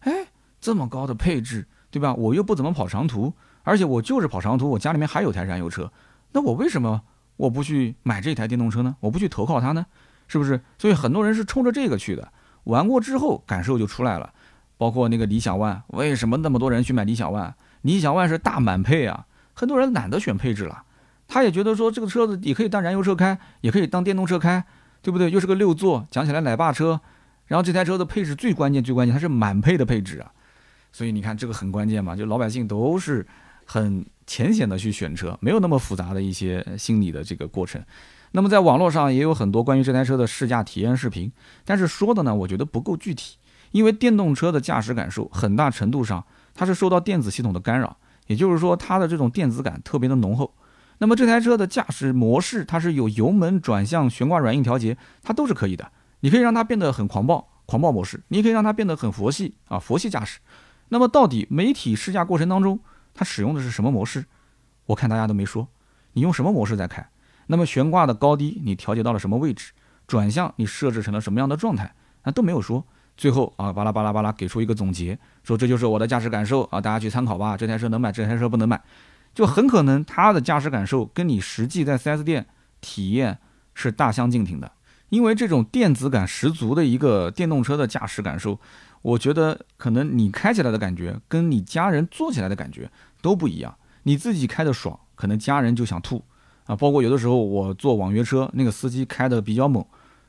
[0.00, 0.26] 哎，
[0.60, 2.12] 这么高的配置，对吧？
[2.12, 3.32] 我又不怎么跑长途，
[3.62, 5.90] 而且我就是跑长途，我家里面还有台燃油车，
[6.32, 7.00] 那我为什么？
[7.38, 8.94] 我不去买这台电动车呢？
[9.00, 9.86] 我不去投靠它呢，
[10.28, 10.60] 是不是？
[10.76, 12.30] 所以很多人是冲着这个去的。
[12.64, 14.34] 玩过之后感受就出来了，
[14.76, 17.54] 包括那个理想 ONE，为什么那么多人去买理想 ONE？
[17.80, 20.84] 理想 ONE 是大满配啊，很多人懒得选配置了，
[21.26, 24.62] 他也觉得说这个车子也可以当燃油车开，也可以当电动车开，
[25.00, 25.30] 对不对？
[25.30, 27.00] 又是个六座，讲起来奶爸车。
[27.52, 30.32] 然后这台车的配置最关键，最关键它是满配的配置啊，
[30.90, 33.26] 所以你看这个很关键嘛，就老百姓都是
[33.66, 34.02] 很。
[34.24, 37.82] 浅显的去选车，没有那么复杂的一些心理的这个过程。
[38.30, 41.30] 那么在网络上也有很多关于这台车的试驾体验视频，
[41.64, 43.36] 但是说的呢，我觉得不够具体。
[43.72, 47.96] 因为电动车的驾驶感受很大程度上它是受到电子系统的干扰，
[48.28, 50.54] 也就是说它的这种电子感特别的浓厚。
[50.98, 55.90] 那么这台车的驾驶模式它是有油门、转向、悬挂软硬调节，它都是可以的。
[56.22, 60.40] 你可以让它变得很狂暴，狂暴模式；你可以让它变得很佛系啊，佛系驾驶。
[60.88, 62.78] 那么到底媒体试驾过程当中，
[63.12, 64.24] 它使用的是什么模式？
[64.86, 65.68] 我看大家都没说，
[66.12, 67.06] 你用什么模式在开？
[67.48, 69.72] 那么悬挂的高低你调节到了什么位置？
[70.06, 71.94] 转向你设置成了什么样的状态？
[72.24, 72.84] 那都没有说。
[73.16, 77.56] 最后啊，巴拉巴拉巴拉给出一个总结，说这就是我的驾驶感受啊，大家去参考吧。
[77.56, 78.80] 这台车能买，这台车不能买，
[79.34, 82.46] 就很可能它的驾驶感受跟你实际在 4S 店
[82.80, 83.38] 体验
[83.74, 84.72] 是大相径庭的。
[85.12, 88.58] 因为这种电子感十足的一个电动车的驾驶感受，
[89.02, 93.76] 我觉得可能你开起来的感觉跟你家人坐起来的感觉都不一样。
[94.04, 96.24] 你自己开的爽，可能家人就想吐
[96.64, 96.74] 啊。
[96.74, 99.84] 包括有的时候我坐网约车，那个司机开的比较猛，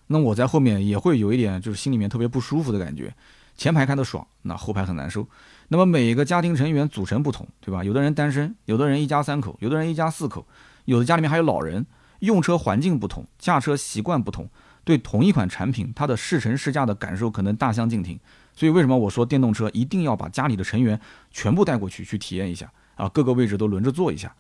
[0.08, 3.16] 那我在后面也会有一点就是心里面特别不舒服的感觉。
[3.56, 5.26] 前排开的爽，那后排很难受。
[5.70, 7.86] 那么每一个家庭成员组成不同，对吧？
[7.86, 10.46] 有的人单身，有的人一家三口，有的人一家四口，
[10.84, 11.86] 有的家里面还有老人，
[12.20, 14.50] 用车环境不同，驾车习惯不同，
[14.84, 18.20] 对同一款产品，它的试乘试驾的感受可能大相径庭。
[18.56, 21.00] 所以为什么我说电动车一定要把家里的成员
[21.32, 22.72] 全部带过去去体验一下？
[22.96, 24.32] 啊，各个位置都轮着坐一下，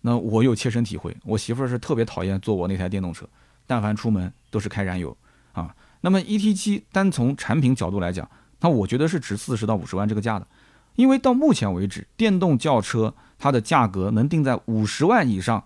[0.00, 1.14] 那我有切身体会。
[1.24, 3.28] 我媳妇儿是特别讨厌坐我那台电动车，
[3.66, 5.14] 但凡出门都是开燃油
[5.52, 5.74] 啊。
[6.00, 8.26] 那么 E T 七单从产品角度来讲，
[8.60, 10.46] 那我觉得是值四十到五十万这个价的，
[10.94, 15.62] 因为到目前为止，电动轿车它的价格能定在五十万以上，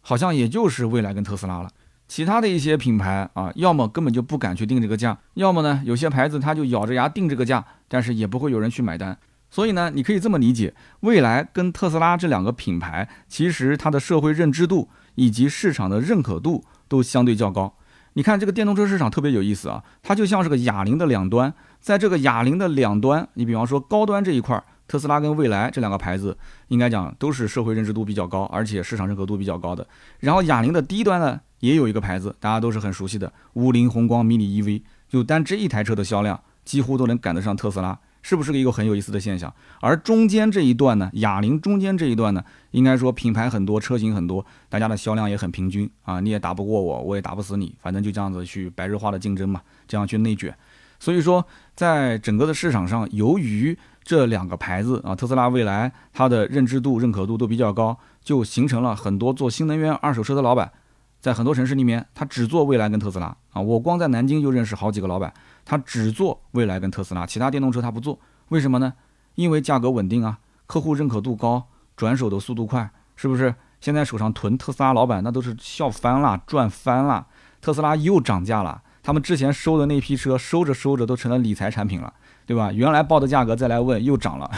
[0.00, 1.70] 好像也就是蔚来跟特斯拉了。
[2.12, 9.16] 其他的一些品牌啊，要么根本就不敢去定这个价，要么呢，有些牌子它就咬着牙定这个价，但是也不会有人去买单。
[9.48, 17.74] 所以呢，你可以这么理解，蔚来跟特斯拉这两个品牌，其实它的社会认知度以及市场的认可度都相对较高。
[18.12, 26.36] 你看这个电动车市场特别有意思啊，它就像是个哑铃的两端，在这个哑铃的两端，你比方说高端这一块儿，特斯拉跟蔚来这两个牌子，
[26.68, 29.86] 应该讲都是社会认知度比较高，而且市场认可度比较高的。
[30.20, 37.98] 然后哑铃的低端呢，也有一个牌子，大家都是很熟悉的，五菱宏光 mini EV，就单这一台车的销量，几乎都能赶得上特斯拉。
[38.24, 39.52] 是不是一个很有意思的现象？
[39.80, 46.20] 而中间这一段呢，哑铃中间这一段呢，应该说品牌很多，车型很多，大家的销量也很平均啊。
[46.20, 50.56] 你也打不过我，我也打不死你，反正就这样子去白热化的竞争嘛，这样去内卷。
[51.00, 60.72] 所以说，在整个的市场上，由于这两个牌子啊，特斯拉、蔚来，它的认知度、认可度都比较高，就形成了很多做新能源二手车的老板，
[61.20, 63.60] 在很多城市里面，他只做蔚来跟特斯拉啊。
[63.60, 65.32] 我光在南京就认识好几个老板，
[65.64, 68.18] 他只做蔚来跟特斯拉，其他电动车他不做。
[68.48, 68.92] 为什么呢？
[69.36, 73.54] 因为价格稳定啊，客户认可度高，转手的速度快，是不是？
[73.80, 77.26] 现在手上囤特斯拉老板那都是笑翻了，赚翻了。
[77.60, 82.12] 特斯拉又涨价了，他们之前收的那批车收着收着都成了理财产品了，
[82.46, 82.72] 对吧？
[82.72, 84.50] 原来报的价格再来问又涨了，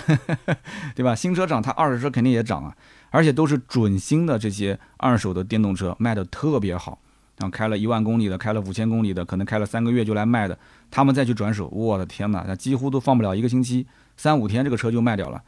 [0.94, 1.14] 对吧？
[1.14, 2.74] 新车涨，它二手车肯定也涨啊。
[3.10, 6.98] 而且都是准新的这些二手的电动车卖的特别好，
[7.38, 10.58] 然后开了一万公里的，开了五千公里的，可能开了三个月就来卖的，
[10.90, 15.42] 他们再去转手，我的天哪，那几乎都放不了一个星期，三五天这个车就卖掉了，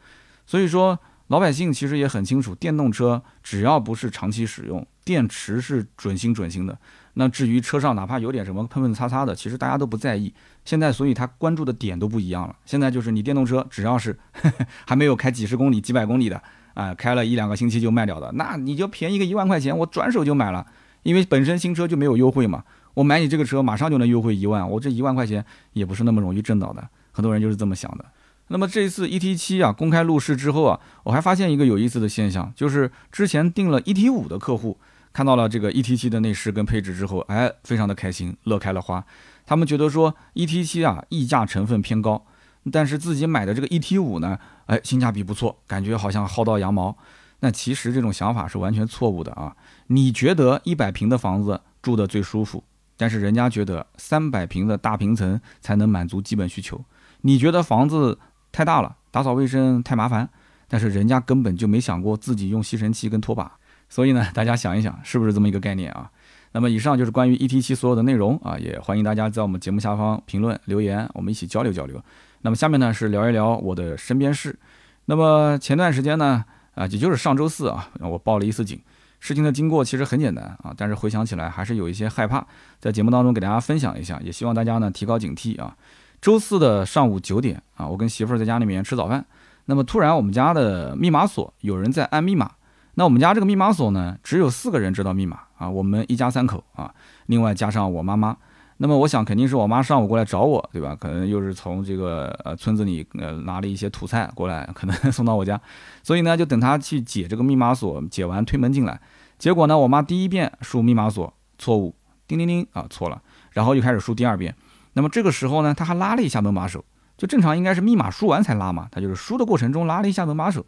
[0.45, 0.97] 所以说。
[1.27, 6.79] 老百姓其实也很清楚，电动车只要不是长期使用，电池是准新准新的。
[7.15, 10.33] 那至于车上哪怕有点什么喷喷擦擦的，其实大家都不在意。
[10.67, 12.53] 现在，所以他关注的点都不一样了。
[12.65, 14.19] 现在就是你电动车只要是
[14.85, 16.41] 还没有开几十公里、几百公里的，
[16.73, 20.67] 啊，开了一两个星期就卖掉的，那你就便宜个一万块钱，我转手就买了，
[21.03, 22.65] 因为本身新车就没有优惠嘛。
[22.95, 26.85] 我买你这个车马上就能优惠一万，我这一万块钱也不是那么容易挣到的。
[27.13, 28.03] 很多人就是这么想的。
[28.49, 34.77] 那么这一次 E T 七啊公开路试之后啊，我还发现一个有意思的现象，就是之前订了 E T 五的客户
[35.13, 39.03] 看到了这个 E T 七的内饰跟配置之后，哎，非常的开心，乐开了花。
[39.47, 42.23] 他们觉得说 E T 七啊溢价成分偏高，
[42.71, 46.95] 但是自己买的这个 E T 五呢，哎，性价比不错，感觉好像薅到羊毛。
[47.39, 49.55] 那其实这种想法是完全错误的啊！
[49.87, 52.63] 你觉得一百平的房子住的最舒服，
[52.95, 56.83] 但是人家觉得三百平的大平层才能满足基本需求。
[57.21, 58.19] 你觉得房子？
[58.49, 60.27] 太大了，打扫卫生太麻烦，
[60.67, 63.51] 但是人家根本就没想过自己用吸尘器跟拖把，
[63.87, 66.09] 所以呢，大家想一想，是不是这么一个概念啊？
[66.53, 72.01] 那么以上就是关于 E T 七所有的内容啊，也欢迎大家在我们节目下方评论留言，我们一起交流交流。
[72.41, 74.57] 那么下面呢是聊一聊我的身边事。
[75.05, 76.43] 那么前段时间呢，
[76.75, 78.79] 啊，也就是上周四啊，我报了一次警。
[79.19, 82.45] 事情的经过其实很简单啊，但是回想起来还是有一些害怕，
[82.79, 85.75] 在节目当中给大家分享一下，也希望大家呢提高警惕啊。
[86.21, 89.25] 周四的上午九点啊，我跟媳妇儿在家里面吃早饭，
[89.65, 92.51] 那么突然我们家的密码锁有人在按密码，
[92.99, 96.91] 那我们家这个密码锁呢，只有四个人知道密码啊，我们一家三口啊，
[97.27, 98.35] 另外加上我妈妈，
[98.77, 100.97] 那么我想肯定是我妈上午过来找我，对吧？
[100.99, 105.61] 可能又是从这个呃村子里呃拿了一些土菜过来，可能 送到我家，
[106.01, 108.99] 所以呢就等她去解这个密码锁，解完推门进来，
[109.37, 111.93] 结果呢我妈第一遍输密码锁错误，
[112.27, 114.55] 叮叮叮啊错了，然后又开始输第二遍。
[114.93, 116.83] 那么这个时候呢，她还拉了一下门把手，
[117.15, 120.65] 就正常应该是密码输完才拉嘛，她就是输的过程中拉了一下门把手，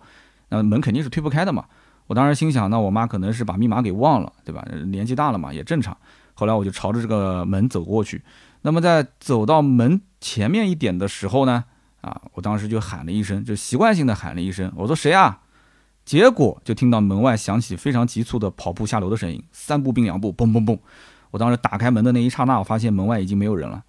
[0.49, 1.65] 那门肯定是推不开的嘛。
[2.09, 4.65] 我当时心想，那我妈可能是把密码给忘了，对吧？
[4.87, 5.95] 年纪大了嘛，也正常。
[6.33, 8.23] 后来我就朝着这个门走过去，
[8.63, 11.65] 那么在走到门前面一点的时候呢，
[12.01, 15.41] 啊，我当时就喊了一声，就习惯性的喊了一声，我说谁啊？
[16.03, 20.79] 结果就听到门外响起非常急促的跑步下楼的声音，三步并两步，嘣嘣嘣。
[21.29, 23.83] 我当时打开门的那一刹那，我发现门外已经没有人了。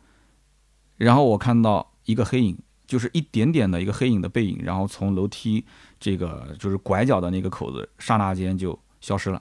[0.99, 5.65] 然后我看到一个黑影，就是一点点的一个黑影的背影，然后从楼梯
[6.01, 9.41] 这个就是拐角的那个口子，刹那间就消失了。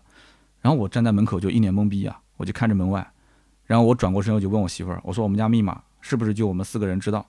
[0.61, 3.11] 然后我站在门口就一脸懵逼啊，我就看着门外。
[3.63, 7.25] 然后我转过身我就问我媳妇儿，我说我们家密码是不是就我们四个人知道？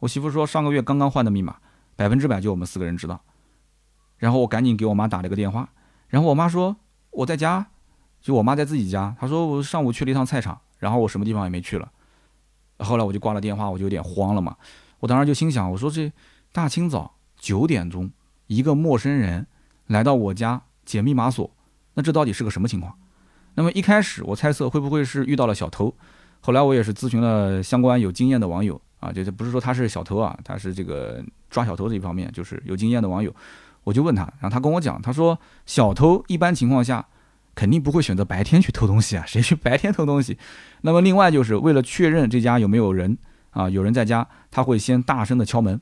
[0.00, 1.56] 我媳妇说上个月刚刚换的密码，
[1.96, 3.18] 百分之百就我们四个人知道。
[4.18, 5.68] 然后我赶紧给我妈打了个电话，
[6.08, 6.76] 然后我妈说
[7.10, 7.66] 我在家，
[8.20, 9.16] 就我妈在自己家。
[9.18, 11.90] 她说我上午去了一趟菜场，然后我什么地方也没去了。
[12.78, 14.56] 后来我就挂了电话，我就有点慌了嘛。
[14.98, 16.12] 我当时就心想，我说这
[16.52, 18.10] 大清早九点钟，
[18.46, 19.46] 一个陌生人
[19.86, 21.50] 来到我家解密码锁，
[21.94, 22.94] 那这到底是个什么情况？
[23.54, 25.94] 那么一开始我猜测会不会是遇到了小偷？
[26.40, 33.34] 后来我也是咨询了相关有经验的网友啊，就是不是说他是小偷啊，他是这个抓小偷这一方面就是有经验的网友，
[33.82, 37.06] 我就问他，然后他跟我讲，他说小偷一般情况下。
[37.56, 40.36] 肯定不会选择白天去偷东西啊，谁去白天偷东西？
[40.80, 43.16] 那么另外就是为了确认这家有没有人
[43.50, 45.80] 啊，有人在家，他会先大声的敲门。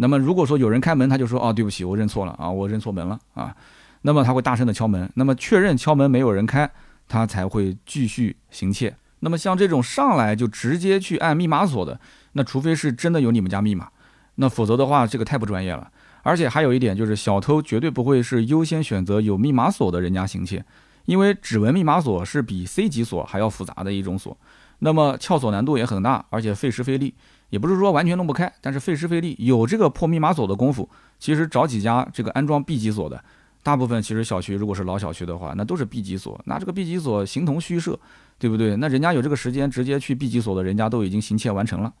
[0.00, 3.54] 那么如果说有人开门，他就说哦，对不起，我认错了啊，我认错门了啊。
[4.02, 6.70] 那么他会大声的敲门，那么确认敲门没有人开，
[7.06, 8.96] 他才会继续行窃。
[9.20, 12.00] 那么像这种上来就直接去按密码锁的，
[12.32, 13.88] 那除非是真的有你们家密码，
[14.36, 15.90] 那否则的话，这个太不专业了。
[16.22, 20.64] 而且还有一点就是，小偷绝对不会是优先选择有密码锁的人家行窃。
[21.06, 24.36] 因为指纹密码锁是比 C 级锁还要复杂的一种锁，
[24.80, 27.14] 那么撬锁难度也很大，而且费时费力，
[27.50, 29.36] 也不是说完全弄不开，但是费时费力。
[29.38, 30.88] 有这个破密码锁的功夫，
[31.18, 33.22] 其实找几家这个安装 B 级锁的，
[33.62, 37.98] 大部分其实小区如果是老小区的话，那都是 B 级锁，那这个 B 级锁形同虚设，
[38.38, 38.76] 对不对？
[38.76, 41.92] 那人家有这个时间，直接去 B 级锁的人家都已经行窃完成了。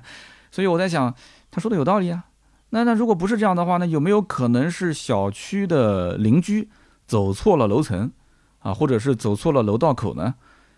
[0.50, 1.14] 所以我在想，
[1.50, 2.24] 他说的有道理啊。
[2.70, 6.68] 那那如果不是这样的话，那有没有可能是小区的邻居
[7.06, 8.10] 走错了楼层？
[8.60, 10.34] 啊，或者是走错了楼道口呢？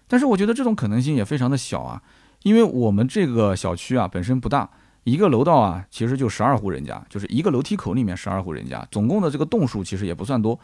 [0.09, 2.03] 但是我觉得这种可能性也非常的小啊，
[2.47, 4.71] 因为我们这个小区啊本身不大，
[5.03, 10.57] 一个楼道啊其实就十二户人家，就是一个楼梯口里面十二户人家，总共的这个栋数其实也不算多。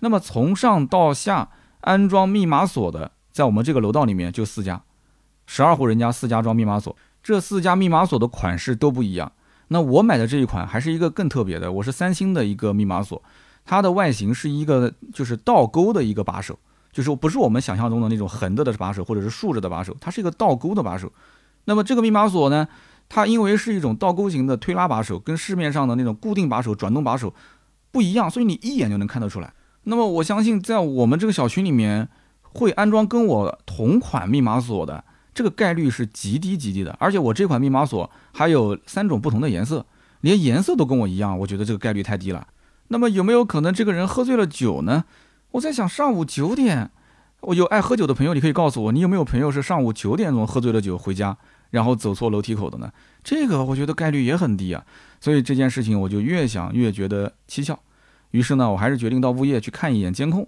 [0.00, 1.48] 那么从上到下
[1.80, 4.82] 安装密码锁的，在我们这个楼道里面就四家，
[5.46, 9.32] 十二户人家四家装密码锁，这四家密码锁的款式都不一样。
[9.68, 13.22] 那我买的这一款还是一个更特别的，我是三星的一个密码锁，
[13.64, 16.58] 它的外形是一个就是倒钩的一个把手，
[16.92, 21.12] 就是不是我们想象中的那种横着的把手或者是竖着的把手，它是一个倒钩的把手。
[21.64, 22.66] 那么这个密码锁呢，
[23.08, 27.34] 它因为是一种倒钩型的推拉把手，跟市面上的那种固定把手、转动把手
[27.90, 29.52] 不一样，所以你一眼就能看得出来。
[29.84, 32.08] 那么我相信在我们这个小区里面
[32.42, 35.04] 会安装跟我同款密码锁的。
[35.32, 39.86] 这个概率是极低极低的，而且我这款密码锁还有三种不同的颜色，
[40.22, 42.48] 连颜色都跟我一样，我觉得这个概率太低了。
[42.88, 45.04] 那么有没有可能这个人喝醉了酒呢？
[45.52, 46.90] 我在想，上午九点，
[47.40, 51.36] 我有爱喝酒的朋友，你可以告诉我，你有没有朋友是上午九点钟喝醉了酒回家，
[51.70, 52.92] 然后走错楼梯口的呢？
[53.24, 54.84] 这个我觉得概率也很低啊。
[55.20, 57.78] 所以这件事情我就越想越觉得蹊跷，
[58.30, 60.46] 于是呢，我还是决定到物业去看一眼监控。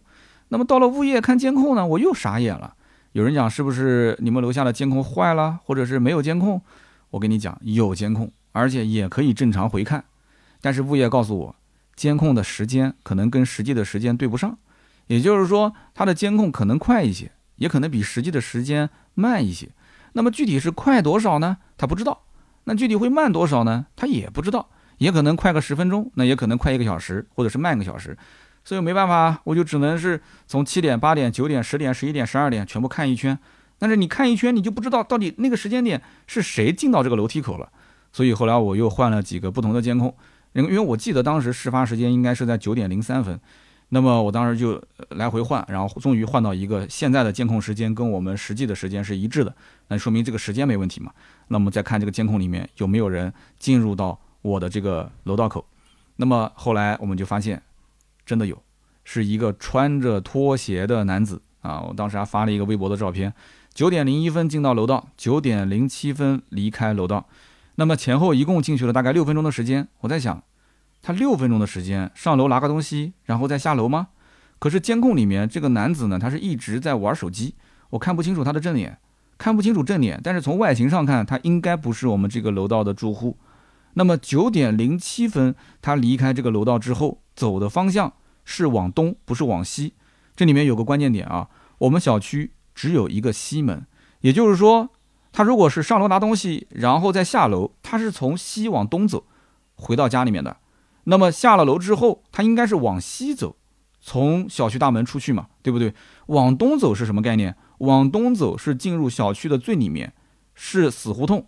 [0.49, 2.75] 那么到了物业看监控呢，我又傻眼了。
[3.13, 6.63] 有人讲是不是你们楼下的监控坏了，或者是没有监控？
[7.11, 10.05] 我跟你讲，有监控，而且也可以正常回看。
[10.61, 11.57] 但是物业告诉我，
[11.97, 14.57] 监控的时间可能跟实际的时间对不上，
[15.07, 19.69] 也就是说，它的监控可能快一些，也可能比实际的时间慢一些。
[20.15, 21.59] 那么具体是快多少呢？
[21.77, 22.23] 他不知道。
[22.65, 23.87] 那具体会慢多少呢？
[23.97, 24.69] 他也不知道。
[24.99, 28.17] 也可能快个十分钟，那也可能快一个小时，或者是慢一个小时。
[28.63, 33.37] 所以没办法，我就只能是从七点、八点、九点、十点、十一点、十二点全部看一圈。
[33.79, 37.69] 但是你看一圈，你就不知道到底那个时间点是谁进到这个楼梯口了。
[38.13, 40.15] 所以后来我又换了几个不同的监控，
[40.53, 43.41] 因为我记得当时事发时间应该是在九点零三分。
[43.95, 49.55] 那么我当时就来回换，然后终于换到一个现在的监控时间跟我们实际的时间是一致的，
[49.89, 51.13] 那说明这个时间没问题嘛。
[51.49, 55.65] 那么再看这个监控里面有没有人进入到我的这个楼道口。
[56.17, 57.63] 那么后来我们就发现。
[58.25, 58.63] 真的有，
[59.03, 61.81] 是一个穿着拖鞋的男子啊！
[61.81, 63.35] 我当时还发了一个微博的照片，
[63.75, 67.27] 九点零一分进到楼道，九点零七分离开楼道，
[67.75, 69.89] 那么前后一共进去了大概六分钟的时间。
[70.03, 70.41] 我在想，
[71.03, 74.09] 他六分钟的时间上楼拿个东西，然后再下楼吗？
[74.59, 77.55] 可是监控里面这个男子呢，他是一直在玩手机，
[77.91, 78.99] 我看不清楚他的正脸，
[79.37, 83.37] 看不清楚正脸，但是从外形上看，他应该不是我们这个楼道的住户。
[83.95, 87.19] 那么九点零七分他离开这个楼道之后。
[87.35, 88.13] 走的方向
[88.45, 89.95] 是往东，不是往西。
[90.37, 91.49] 这里面有个关键点啊，
[91.79, 93.87] 我们小区只有一个西门，
[94.21, 94.91] 也就是说，
[95.33, 99.25] 他如果是上楼拿东西，然后再下楼，他是从西往东走，
[99.77, 100.59] 回到家里面的。
[101.05, 103.57] 那么下了楼之后，他应该是往西走，
[104.01, 105.95] 从小区大门出去嘛，对不对？
[106.27, 107.57] 往东走是什么概念？
[107.79, 110.13] 往东走是进入小区的最里面，
[110.55, 111.47] 是死胡同，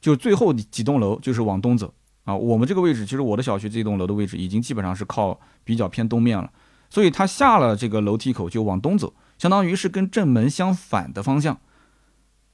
[0.00, 1.94] 就最后几栋楼就是往东走。
[2.24, 6.50] 啊，我们这个位置其实我的小区这栋楼的位置已经基本上是靠比较偏东面了，
[6.90, 11.58] 所以他下了这个楼梯口就往东走，相当于是跟正门相反的方向，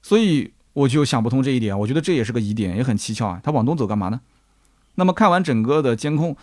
[0.01, 3.40] 所以我就想不通这一点，我觉得这也是个疑点，也很蹊跷啊。
[3.42, 4.20] 他往东走干嘛呢？
[4.97, 6.36] 那么看完整个的监控，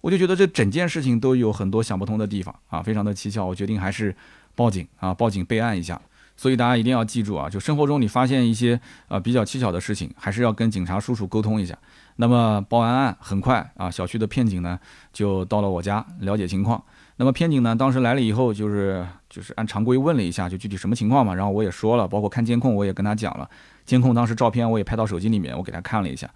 [0.00, 3.44] 我就觉得这整件事情都有很多想不通的地方啊，非常的蹊跷。
[3.44, 4.14] 我决定还是
[4.54, 6.00] 报警啊，报警备案一下。
[6.38, 8.78] 所以大家一定要记住啊，就生活中你发现一些
[9.08, 11.74] 呃比较蹊跷的事情，还是要跟警察叔叔沟通一下。
[12.16, 14.78] 那么报完案很快啊，小区的片警呢
[15.14, 16.82] 就到了我家了解情况。
[17.16, 21.34] 那么片警呢当时来了以后，就是就是按常规问了一下，就具体什么情况嘛。
[21.34, 23.48] 然后我也说了，包括看监控我也跟他讲了，
[23.86, 26.28] 监控当时照片我也拍到手机里面，我给他看了一下。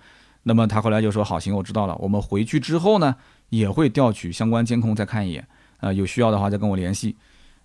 [0.43, 1.97] 那么他后来就说好行，我知道了。
[1.97, 3.14] 我们回去之后呢
[3.51, 5.47] 也会调取相关监控再看一眼，
[5.80, 7.16] 呃有需要的话再跟我联系。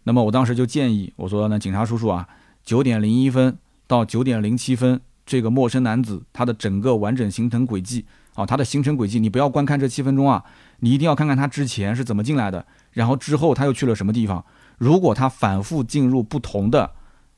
[0.03, 2.27] 那么我当时就建议我说呢，警察叔叔啊，
[2.63, 3.57] 九点零一分
[3.87, 8.05] 到九点零七分，这个陌生男子他的整个完整行程轨迹
[8.35, 10.43] 啊，他的行程轨迹，你不要观看这七分钟啊，
[10.79, 14.43] 你一定要看看他之前是怎么进来的，然后之后他又去了什么地方。
[14.77, 16.91] 如果他反复进入不同的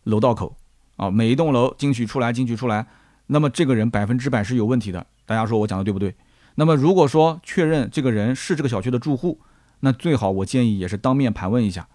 [0.04, 0.58] 楼道口
[0.96, 2.88] 啊，每一栋楼进去出来进去出来，
[3.28, 5.06] 那么这个人百分之百是有问题的。
[5.28, 6.16] 大家说我讲的对不对？
[6.56, 9.40] 那么如果说确认这个人是这个小区的住户，
[9.82, 11.88] 那最好我建议也是当面盘问一下。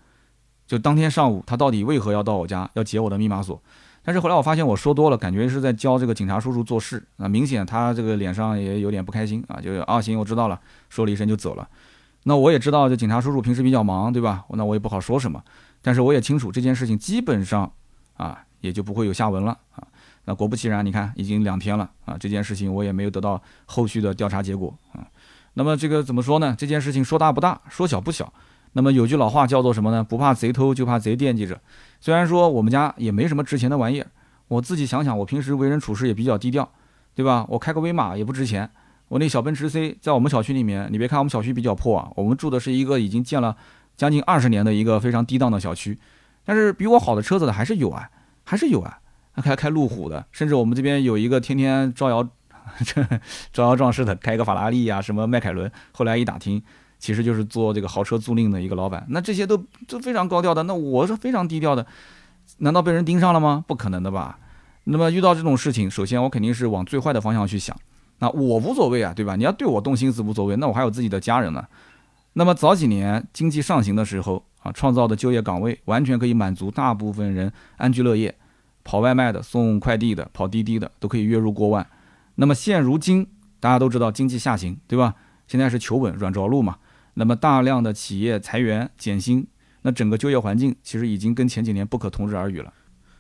[0.64, 3.61] 就当天上午，他到底为何要到我家要解我的密码锁？
[4.05, 11.68] 但是后来我发现我说多了，感觉是在教这个警察叔叔做事啊，明显他这个脸上也有点不开心啊，就啊行，我知道了，说了一声就走了。
[12.24, 14.45] 那我也知道这警察叔叔平时比较忙，对吧？
[14.51, 15.43] 那我也不好说什么，
[15.83, 17.72] 但是我也清楚这件事情基本上
[18.14, 19.87] 啊也就不会有下文了啊。
[20.24, 25.06] 那果不其然，你看已经两天了啊，这件事情我也没有得到后续的调查结果啊。
[25.54, 26.54] 那么这个怎么说呢？
[26.56, 28.32] 这件事情说大不大，说小不小。
[28.74, 30.02] 那么有句老话叫做什么呢？
[30.02, 31.60] 不怕贼偷，就怕贼惦记着。
[32.00, 34.06] 虽然说我们家也没什么值钱的玩意儿，
[34.48, 36.70] 我自己想想，我平时为人处事也比较低调，
[37.14, 37.44] 对吧？
[37.48, 38.70] 我开个威马也不值钱。
[39.08, 43.54] 我那小奔驰 C 在我们小区里面，你别看我们小区比较破啊，我们住的是一个已经建了
[43.94, 45.98] 将近二十年的一个非常低档的小区，
[46.46, 48.08] 但是比我好的车子的还是有啊，
[48.44, 49.00] 还是有啊，
[49.37, 52.22] 开开路虎的，甚至我们这边有一个天天招摇
[53.53, 56.62] 招摇撞市的，开个法拉利呀，什么迈凯伦，后来一打听，
[56.99, 59.57] 其实就是做这个豪车租赁的一个老板，那这些都
[59.89, 61.87] 都非常高调的，那我是非常低调的，
[62.59, 63.64] 难道被人盯上了吗？
[63.66, 64.39] 不可能的吧？
[64.85, 67.76] 那么遇到这种事情，首先我肯定是往最坏的方向去想。
[68.18, 69.35] 那我无所谓啊，对吧？
[69.37, 71.64] 你要对我动心思无所谓，那我还有自己的家人呢。
[72.35, 78.35] 那么早几年经济上行的时候啊，创造的就业岗位完全可以满足大部分人安居乐业，
[78.85, 81.87] 跑外卖的、送快递的、跑滴滴的都可以月入过万。
[82.37, 83.26] 那么现如今
[83.61, 85.14] 大家都知道经济下行，对吧？
[85.47, 86.78] 现在是求稳软着陆嘛。
[87.14, 89.47] 那么大量的企业裁员减薪，
[89.83, 92.72] 那整个就业环境其实已经跟前几年不可同日而语了。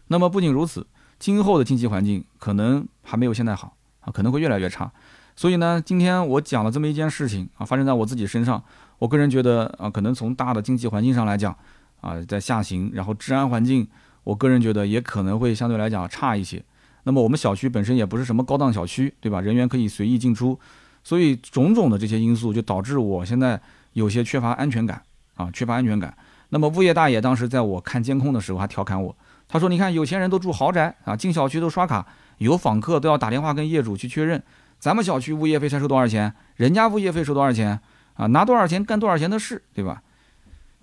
[0.08, 0.86] 那么不仅如此，
[1.18, 3.76] 今后的经济环境可能还没有现在好。
[4.04, 4.90] 啊，可能会越来越差，
[5.36, 8.60] 所以呢，今天我讲了这么一件事情啊，发生在我自己身上。
[8.98, 11.56] 我个人觉得啊，可能从大的经济环境上来讲，
[12.00, 13.86] 啊，在下行，然后治安环境，
[14.24, 16.62] 我个人觉得也可能会相对来讲差一些。
[17.04, 19.40] 那么我们小区本身也不是什么高档小区，对吧？
[19.40, 20.58] 人员可以随意进出，
[21.02, 23.60] 所以种种的这些因素就导致我现在
[23.92, 25.02] 有些缺乏安全感
[25.34, 26.16] 啊，缺乏安全感。
[26.50, 29.16] 那么物业大爷当时在我看监控的时候还调侃我，
[29.48, 32.06] 他说：“你看有钱人都住豪宅啊，进小区都刷卡。”
[32.38, 34.42] 有访客都要打电话跟业主去确认，
[34.78, 37.78] 咱们小区物业费才收多少钱，人家物业费收多少钱
[38.14, 38.26] 啊？
[38.26, 40.02] 拿多少钱干多少钱的事，对吧？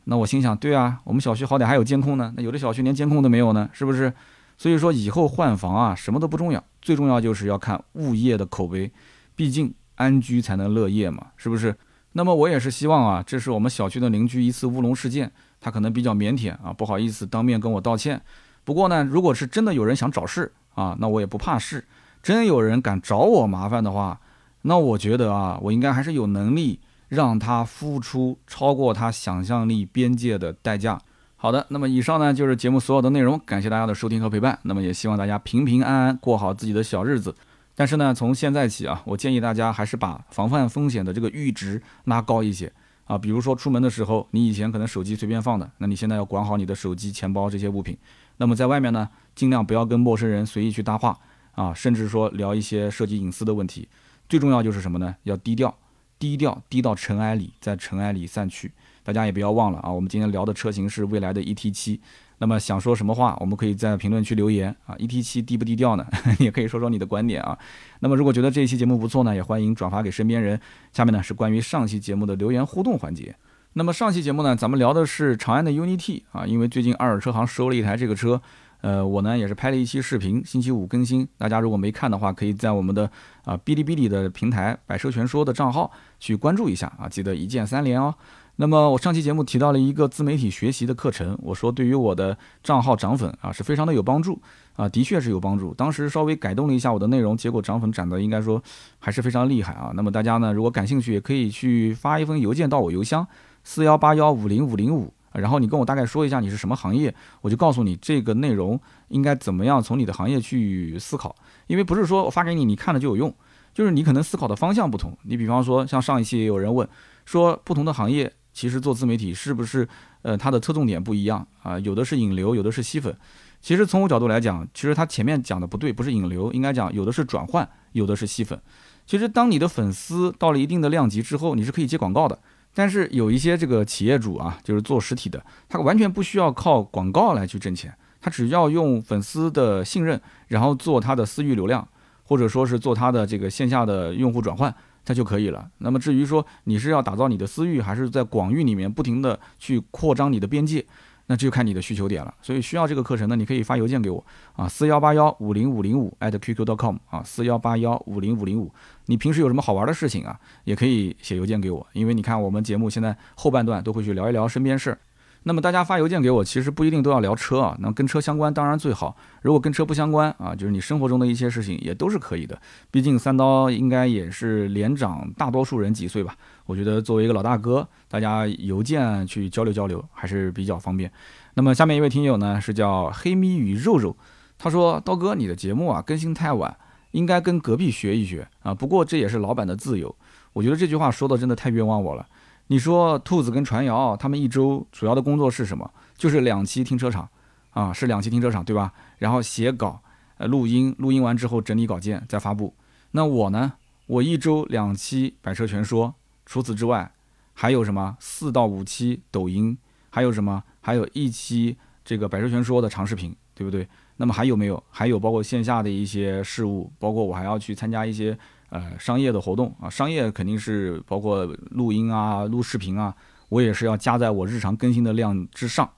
[0.09, 4.11] 那我心想，对啊，我们小区好歹还有监控呢，那有的小区连监控都没有呢，是不是？
[4.57, 8.91] 所以说以后换房啊，什么都不重要，最重要就是要看物业的口碑，
[9.35, 11.75] 毕竟安居才能乐业嘛，是不是？
[12.13, 15.31] 那么我也是希望啊，这是我们小区的邻居一次乌龙事件，
[15.61, 18.19] 他可能比较腼腆啊，不好意思当面跟我道歉。
[18.63, 21.87] 不过呢，如果是真的有人想找事，啊，那我也不怕事，
[22.23, 24.19] 真有人敢找我麻烦的话，
[24.63, 26.79] 那我觉得啊，我应该还是有能力
[27.09, 30.97] 让他付出超过他想象力边界的代价。
[31.35, 34.57] 好的，那么以上呢就是节目所有的内容，感谢大家的收听和陪伴。
[34.63, 37.35] 那么也希望大家平平安安过好自己的小日子。
[37.75, 42.69] 但是呢，从现在起啊，我建议大家还是把防范风险的这个阈值拉高一些
[43.05, 43.17] 啊。
[43.17, 47.97] 比如说出门的时候，你以前可能手机随便放的，那你现在要管好你的手机、钱包这些物品。
[48.35, 51.17] 那么在外面呢，尽量不要跟陌生人随意去搭话
[51.53, 53.87] 啊，甚至说聊一些涉及隐私的问题。
[54.27, 55.15] 最重要就是什么呢？
[55.23, 55.73] 要低调，
[56.19, 58.71] 低调，低到尘埃里，在尘埃里散去。
[59.03, 61.97] 大家也不要忘了啊，我们今天聊的车型是未来的 ET7。
[62.41, 64.95] 那么想说什么话，我们可以在评论区留言啊。
[64.97, 66.05] ET7 低不低调呢？
[66.39, 67.57] 也可以说说你的观点啊。
[68.01, 70.59] 那么如果觉得这一期节目不错呢，也欢迎转发给身边人。
[70.93, 73.35] 下面呢是关于上期节目的留言互动环节。
[73.73, 78.41] 那么上期节目呢，咱们聊的是长安的 UNI-T 啊，因为最近二手车行收了一台这个车，
[78.81, 83.09] 呃，我呢也是拍了一期视频，星期五更新，大家如果没看的话，可以在我们的
[83.43, 88.15] 啊哔哩哔哩的平台“百车全说”的账号去关注一下啊，记得一键三连哦。
[88.55, 94.41] 那么我上期节目提到了一个自媒体学习的课程，我说对于我的账号涨粉啊是非常的有帮助
[94.75, 95.73] 啊，的确是有帮助。
[95.73, 98.61] 当时稍微改动了一下我的内容，结果涨粉涨得应该说
[98.99, 99.91] 还是非常厉害啊。
[99.95, 103.25] 那么大家呢，如果感兴趣，也可以去发一封邮件到我邮箱。
[103.63, 111.35] 四幺八幺五零五零五，然后你跟我大概说一下你是什么行业，我就告诉你这个内容应该怎么样从你的行业去思考，
[111.67, 113.33] 因为不是说我发给你你看了就有用，
[113.73, 115.17] 就是你可能思考的方向不同。
[115.23, 116.87] 你比方说像上一期也有人问
[117.25, 119.87] 说不同的行业其实做自媒体是不是
[120.23, 121.77] 呃它的侧重点不一样啊？
[121.79, 123.15] 有的是引流，有的是吸粉。
[123.61, 128.59] 其实从我角度来讲，其实他前面讲的不对，不是引流，应该讲有的是转换，有的是吸粉。
[129.05, 132.39] 其实当你的粉丝到了一定的量级之后，你是可以接广告的。
[132.73, 141.87] 但是有一些这个企业主啊，就是做实体的，他完全不需要靠广告来去挣钱，他只要用粉丝的信任，然后做他的私域流量，
[142.23, 145.69] 或者说是做他的这个线下的用户转换，他就可以了。
[145.79, 150.85] 那么至于说你是要打造你的私域，还是在广域里面不停的去扩张你的边界？
[151.29, 154.25] 那这就看你的需求点了，所以需要这个课程呢，你可以发邮件给我
[154.55, 158.73] 啊，四幺八幺五零五零五 at qq.com 啊，四幺八幺五零五零五。
[159.05, 164.97] 你平时有什么好玩的事情啊，也可以写邮件给我，因为你看我们节目现在后半段都会去聊一聊身边事儿。
[165.43, 169.15] 那么大家发邮件给我，其实不一定都要聊车啊，那跟车相关当然最好。
[169.41, 172.59] 如果跟车不相关啊，就是你生活中的一些事情也都是可以的。
[172.91, 176.35] 毕竟三刀应该也是连长大多数人几岁吧？
[176.69, 181.11] 我觉得作为一个老大哥，大家邮件去交流交流还是比较方便。
[181.55, 184.15] 那么下面一位听友呢是叫黑咪与肉肉，
[184.55, 186.77] 他说刀哥你的节目啊更新太晚，
[187.09, 188.71] 应该跟隔壁学一学啊。
[188.71, 190.15] 不过这也是老板的自由，
[190.53, 192.27] 我觉得这句话说的真的太冤枉我了。
[192.67, 195.89] 你说兔子跟传谣，他们一周主要的工作是什么？
[196.15, 197.27] 就是两期停车场，
[197.71, 198.93] 啊，是两期停车场，对吧？
[199.17, 200.03] 然后写稿，
[200.37, 202.75] 呃，录音，录音完之后整理稿件再发布。
[203.09, 203.73] 那我呢？
[204.05, 206.15] 我一周两期百车全说，
[206.49, 207.11] 除此之外，
[207.53, 209.77] 还有什么四到五期抖音，
[210.09, 210.63] 还有什么？
[210.81, 213.87] 还有一期这个百车全说的长视频，对不对？
[214.17, 214.83] 那么还有没有？
[214.89, 218.35] 还有包括线下的一些事务，包括我还要去参加一些。
[218.71, 223.11] 呃，商业的活动啊，商业肯定是包括录音啊、录视频啊，
[223.49, 225.89] 我也是要加在我日常更新的量之上，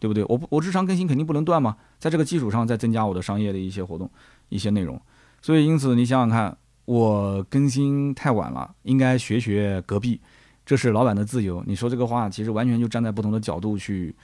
[0.00, 0.24] 对不对？
[0.24, 4.10] 我，我日常更新肯定不能断嘛，在这个基础上再增加我的商业的一些活动、
[4.48, 5.00] 一些内容。
[5.40, 10.18] 所以，因此你想想看，我更新太晚了，应该学学隔壁，
[10.64, 11.62] 这是老板的自由。
[11.66, 14.14] 你说这个话，其实完全就站在不同的角度去。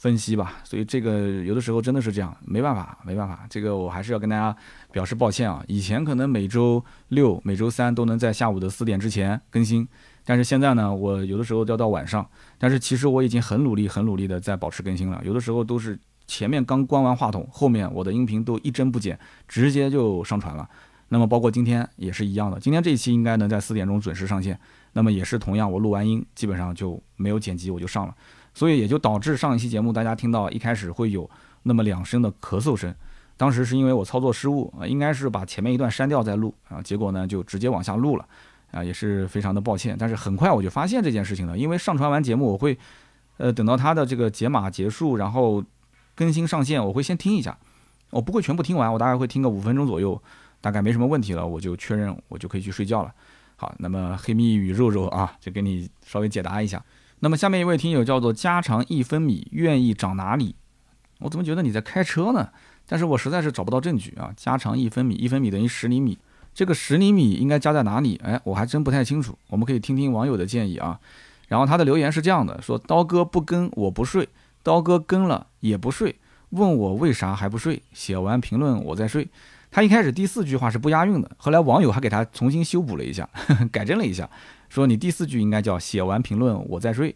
[0.00, 4.56] 分析吧，所以这个有的时候真的是这样，没办法，没办法，这个我还是要跟大家
[4.92, 5.60] 表示抱歉啊。
[5.66, 9.88] 以前可能每周六、每周三都能在下午的四点之前更新，
[10.24, 12.24] 但是现在呢，我有的时候要到晚上。
[12.58, 15.20] 但是其实我已经很努力、很努力的在保持更新了。
[15.24, 15.98] 有的时候都是
[16.28, 20.70] 前面刚关完话筒，后面我的音频都一帧不减，直接就上传了。
[21.08, 24.58] 那么包括今天也是一样的，今天这一期应该能在四点钟准时上线。
[24.94, 28.14] 那么也是同样，我录完音基本上就没有剪辑，我就上了。
[28.54, 31.28] 所以也就导致上一期节目大家听到一开始会有
[31.62, 32.92] 那么两声的咳嗽声，
[33.36, 38.26] 当时是因为我操作失误啊，应该是把前面一段删掉再录啊，结果呢就直接往下录了
[38.72, 39.94] 啊，也是非常的抱歉。
[39.96, 42.76] 但是很快我就发现这件事情了，因为上传完节目我会，
[43.36, 45.62] 呃，等到它的这个解码结束，然后
[46.16, 47.56] 更新上线，我会先听一下，
[48.10, 50.20] 我不会全部听完，我大概会听个五分钟左右，
[50.60, 53.12] 大概没什么问题了，我就确认我就可以去睡觉了。
[53.56, 56.82] 好，那么黑蜜与肉肉啊，就给你稍微解答一下。
[57.20, 60.54] 那么下面一位听友叫做家常一分米，愿意长哪里？
[61.18, 62.48] 我怎么觉得你在开车呢？
[62.86, 64.32] 但是我实在是找不到证据啊！
[64.36, 66.16] 家常一分米，一分米等于十厘米，
[66.54, 68.18] 这个十厘米应该加在哪里？
[68.22, 69.36] 哎，我还真不太清楚。
[69.48, 70.98] 我们可以听听网友的建议啊。
[71.48, 74.28] 然后他的留言是这样的：说刀哥不跟我不睡，
[74.62, 76.14] 刀哥跟了也不睡，
[76.50, 77.82] 问我为啥还不睡？
[77.92, 79.28] 写完评论我再睡。
[79.70, 83.28] 他一开始第四句话是不押韵的，后来网友还给他重新修补了一下，
[83.70, 84.28] 改正了一下。
[84.68, 87.14] 说你第四句应该叫写完评论我再睡。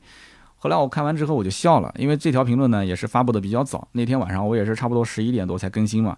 [0.57, 6.17] 后来我看完之后我就笑了，因为这条评论呢也是发布的比较早，那天晚上我也是差不多十一点多才更新嘛。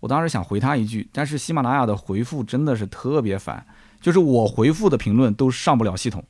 [0.00, 3.64] 我当时想回他一句，但是喜马拉雅的回复真的是特别烦，
[4.00, 6.24] 就是我回复的评论都上不了系统，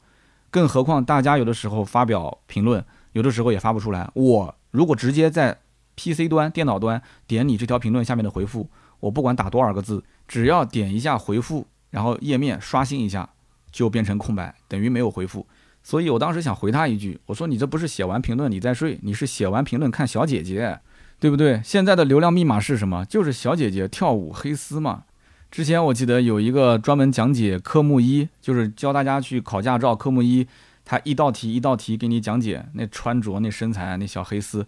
[0.50, 4.08] 更何况大家有的时候发表评论，有的时候也发不出来。
[4.14, 5.56] 我如果直接在
[5.97, 8.68] PC 端、电脑端点你这条评论下面的回复，
[9.01, 13.30] 我不管打多少个字，只要点一下回复，然后页面刷新一下。
[13.72, 15.47] 就变成空白，等于没有回复。
[15.82, 20.80] 所以我当时想回他一句，我说你这不是写完评论你再睡，你是写完评论看小姐姐，
[21.20, 21.61] 对不对？
[21.62, 23.05] 现在的流量密码是什么？
[23.05, 25.03] 就是小姐姐跳舞黑丝嘛。
[25.51, 30.47] 之前我记得有一个专门讲解科目一，就是教大家去考驾照科目一，
[30.86, 34.66] 他一道题一道题给你讲解，那穿着那身材那小黑丝，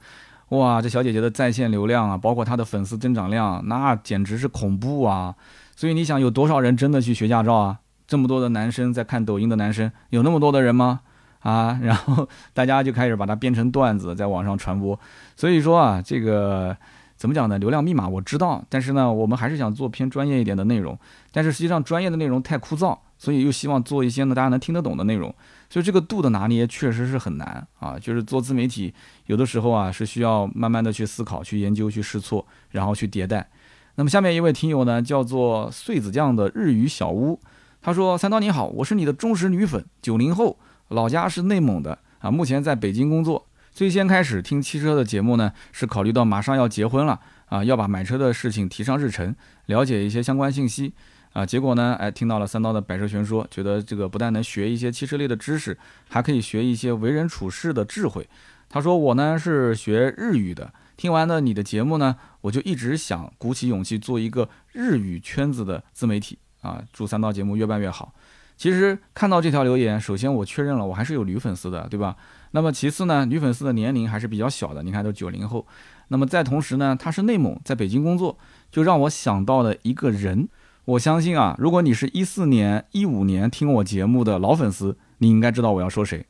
[0.51, 5.35] 哇，这小姐姐的在线流量啊，包括她的粉丝增长量，那简直是恐怖啊。
[5.77, 7.79] 所以你想有多少人真的去学驾照啊？
[8.07, 11.01] 这么多的男生在看抖音的男生有那么多的人吗？
[11.41, 14.99] 啊， 然后大家就开始把它编成段子在网上传播。
[15.37, 16.75] 所以说啊，这个
[17.17, 17.59] 怎么讲呢？
[17.59, 20.99] 流量密码我知道，但是呢，我们还是想做偏专业一点的内容。
[21.31, 25.33] 但是实际上专业的内容太枯燥，所以又希望做一些呢大家能听得懂的内容。
[25.71, 27.99] 所以这个度的拿捏确实是很难啊。
[27.99, 28.93] 就是做自媒体，
[29.27, 33.49] 有的时候啊是需要慢慢的去思考、去研究、去试错，然后去迭代。
[33.97, 37.41] 那么下面一位听友呢，叫做穗子酱的日语小屋。
[37.81, 40.59] 他说：“三刀你好，我是你的忠实女粉，九零后，
[40.89, 43.47] 老家是内蒙的啊，目前在北京工作。
[43.73, 49.35] 最先开始听汽车的节目呢，是考虑到马上要结婚了啊，要把买车的事情提上日程，
[49.67, 50.93] 了解一些相关信息
[51.33, 51.45] 啊。
[51.45, 55.77] 结果呢，哎，听到了三刀的百车全说，觉得这个不但能学一些汽车类的知识，
[56.09, 58.29] 还可以学一些为人处事的智慧。
[58.69, 68.13] 他说我呢是学日语的，听完了你的节目呢，我就一直想鼓起勇气做一个日语圈子的自媒体。”啊，祝三刀节目越办越好。
[68.57, 72.17] 其实看到这条留言，首先我确认了，我还是有女粉丝的，对吧？
[72.51, 75.65] 那么其次呢，女粉丝的年龄还是比较小的，你看都九零后。
[76.09, 78.37] 那么在同时呢，她是内蒙，在北京工作，
[78.73, 80.49] 就让我想到了一个人。
[80.89, 86.25] 我相信啊，如果你是一四年、一五年听我节目的老粉丝，你应该知道我要说谁，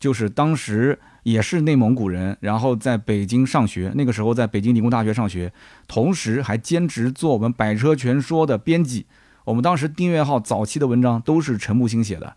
[0.00, 5.52] 就是当时也是内蒙古人，然后在北京上学，那个时候在北京理工大学上学，
[5.86, 9.06] 同时还兼职做我们百车全说的编辑。
[9.44, 12.34] 我们当时订阅号早期的文章都是陈木星写的，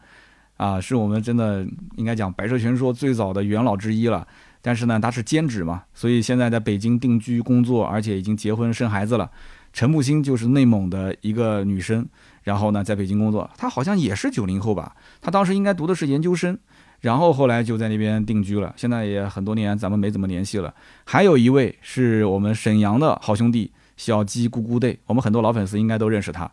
[0.57, 1.65] 啊，是我们真的
[1.95, 4.27] 应该讲《百车全说》最早的元老之一了。
[4.61, 9.31] 但是呢，他是兼职嘛，所以现在在北京定居工作，而且已经结婚生孩子了。
[9.73, 12.07] 陈木星就是内蒙的一个女生，
[12.43, 13.49] 然后呢，在北京工作。
[13.57, 14.95] 她好像也是九零后吧？
[15.19, 16.57] 她当时应该读的是研究生，
[17.01, 20.73] 然后后来就在那边定居了，现在也很多年，咱们没怎么联系了。
[21.05, 26.49] 还有一位是我们沈阳的好兄弟小鸡咕咕队，我们很多老粉丝应该都认识他。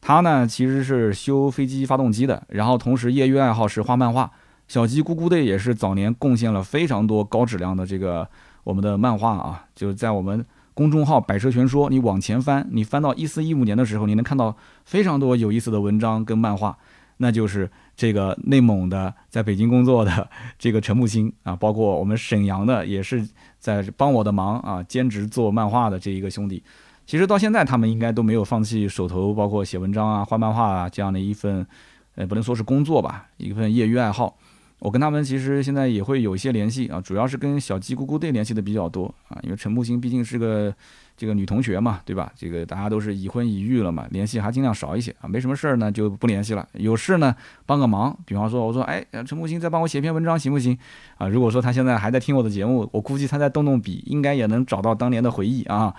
[0.00, 4.30] 他呢其实是修飞机发动机的，然后同时业余爱好是画漫画。
[4.68, 8.28] 小鸡咕咕队也是早年贡献了非常多高质量的这个
[8.62, 10.46] 我们的漫画啊，就是在我们
[10.80, 14.56] 公众号“百车全说”，你往前翻，你翻到一四一五年的时候，你能看到
[14.86, 16.78] 非常多有意思的文章跟漫画，
[17.18, 17.70] 那就是。
[18.00, 20.26] 这个内蒙的，在北京工作的
[20.58, 23.28] 这个陈木星啊，包括我们沈阳的，也是
[23.58, 26.62] 在帮我的忙啊，兼职做漫画的这一个兄弟，
[27.04, 31.66] 其实到现在他们应该都没有放弃手头，包括写文章啊、画漫画啊这样的一份，
[32.14, 34.38] 呃，不能说是工作吧，一份业余爱好。
[34.80, 40.74] 我跟他们其实现在也会有一些联系啊，主要是跟小鸡咕咕队联系的比较多啊，因为陈木星毕竟是个。
[41.16, 42.32] 这个女同学嘛，对吧？
[42.34, 45.28] 这个大家都是已婚已育了嘛，联系还尽量少一些啊。
[45.28, 46.66] 没什么事儿呢，就不联系了。
[46.72, 48.16] 有事呢，帮个忙。
[48.24, 50.78] 比方说，我说，哎，陈木星再帮我写篇文章行不行？
[51.18, 55.94] 啊，如果说他现在还在听我的节目，我估计他在动动笔，应该也能找到当年的回忆啊。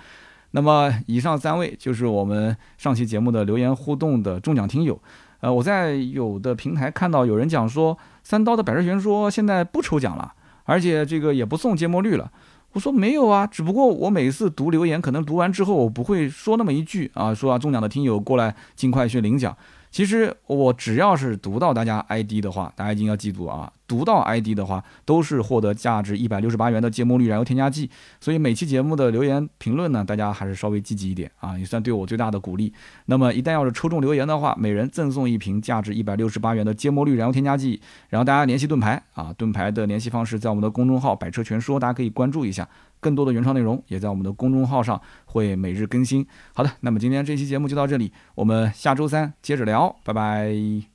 [0.53, 4.99] 那么，以上三位就是我们上期节目的留言互动的中奖听友。
[5.41, 12.31] 呃，我在有的平台看到有人讲说，三刀的百事全说现在不抽奖了，而且这个也不送芥末绿了。
[12.73, 19.55] 我说没有啊，只不过我每次读留言，可能读完之后我不会说那么一句啊，说啊中奖的听友过来尽快去领奖。
[19.89, 27.89] 其实我只要是读到大家 ID 的话，大家一定要记住啊，读到 ID 的话都是获得价值一百六十八元的芥末绿燃油添加剂。
[28.21, 32.71] 所以每期节目的留言评论呢，大家还是稍微积极一点啊，也算对我最大的鼓励。
[33.07, 37.81] 那么一旦要是抽中留言的话，每人赠送一瓶价值一百六十八元的芥末绿燃油添加剂。
[38.07, 42.65] 然后大家联系盾牌啊，盾牌的联系方式在我们的公众号“百车全说”，大家可以关注一下。
[43.01, 46.23] 更多的原创内容也在我们的公众号上会每日更新。
[46.53, 50.91] 好的，那么今天这期节目就到这里，我们下周三接着聊，拜拜。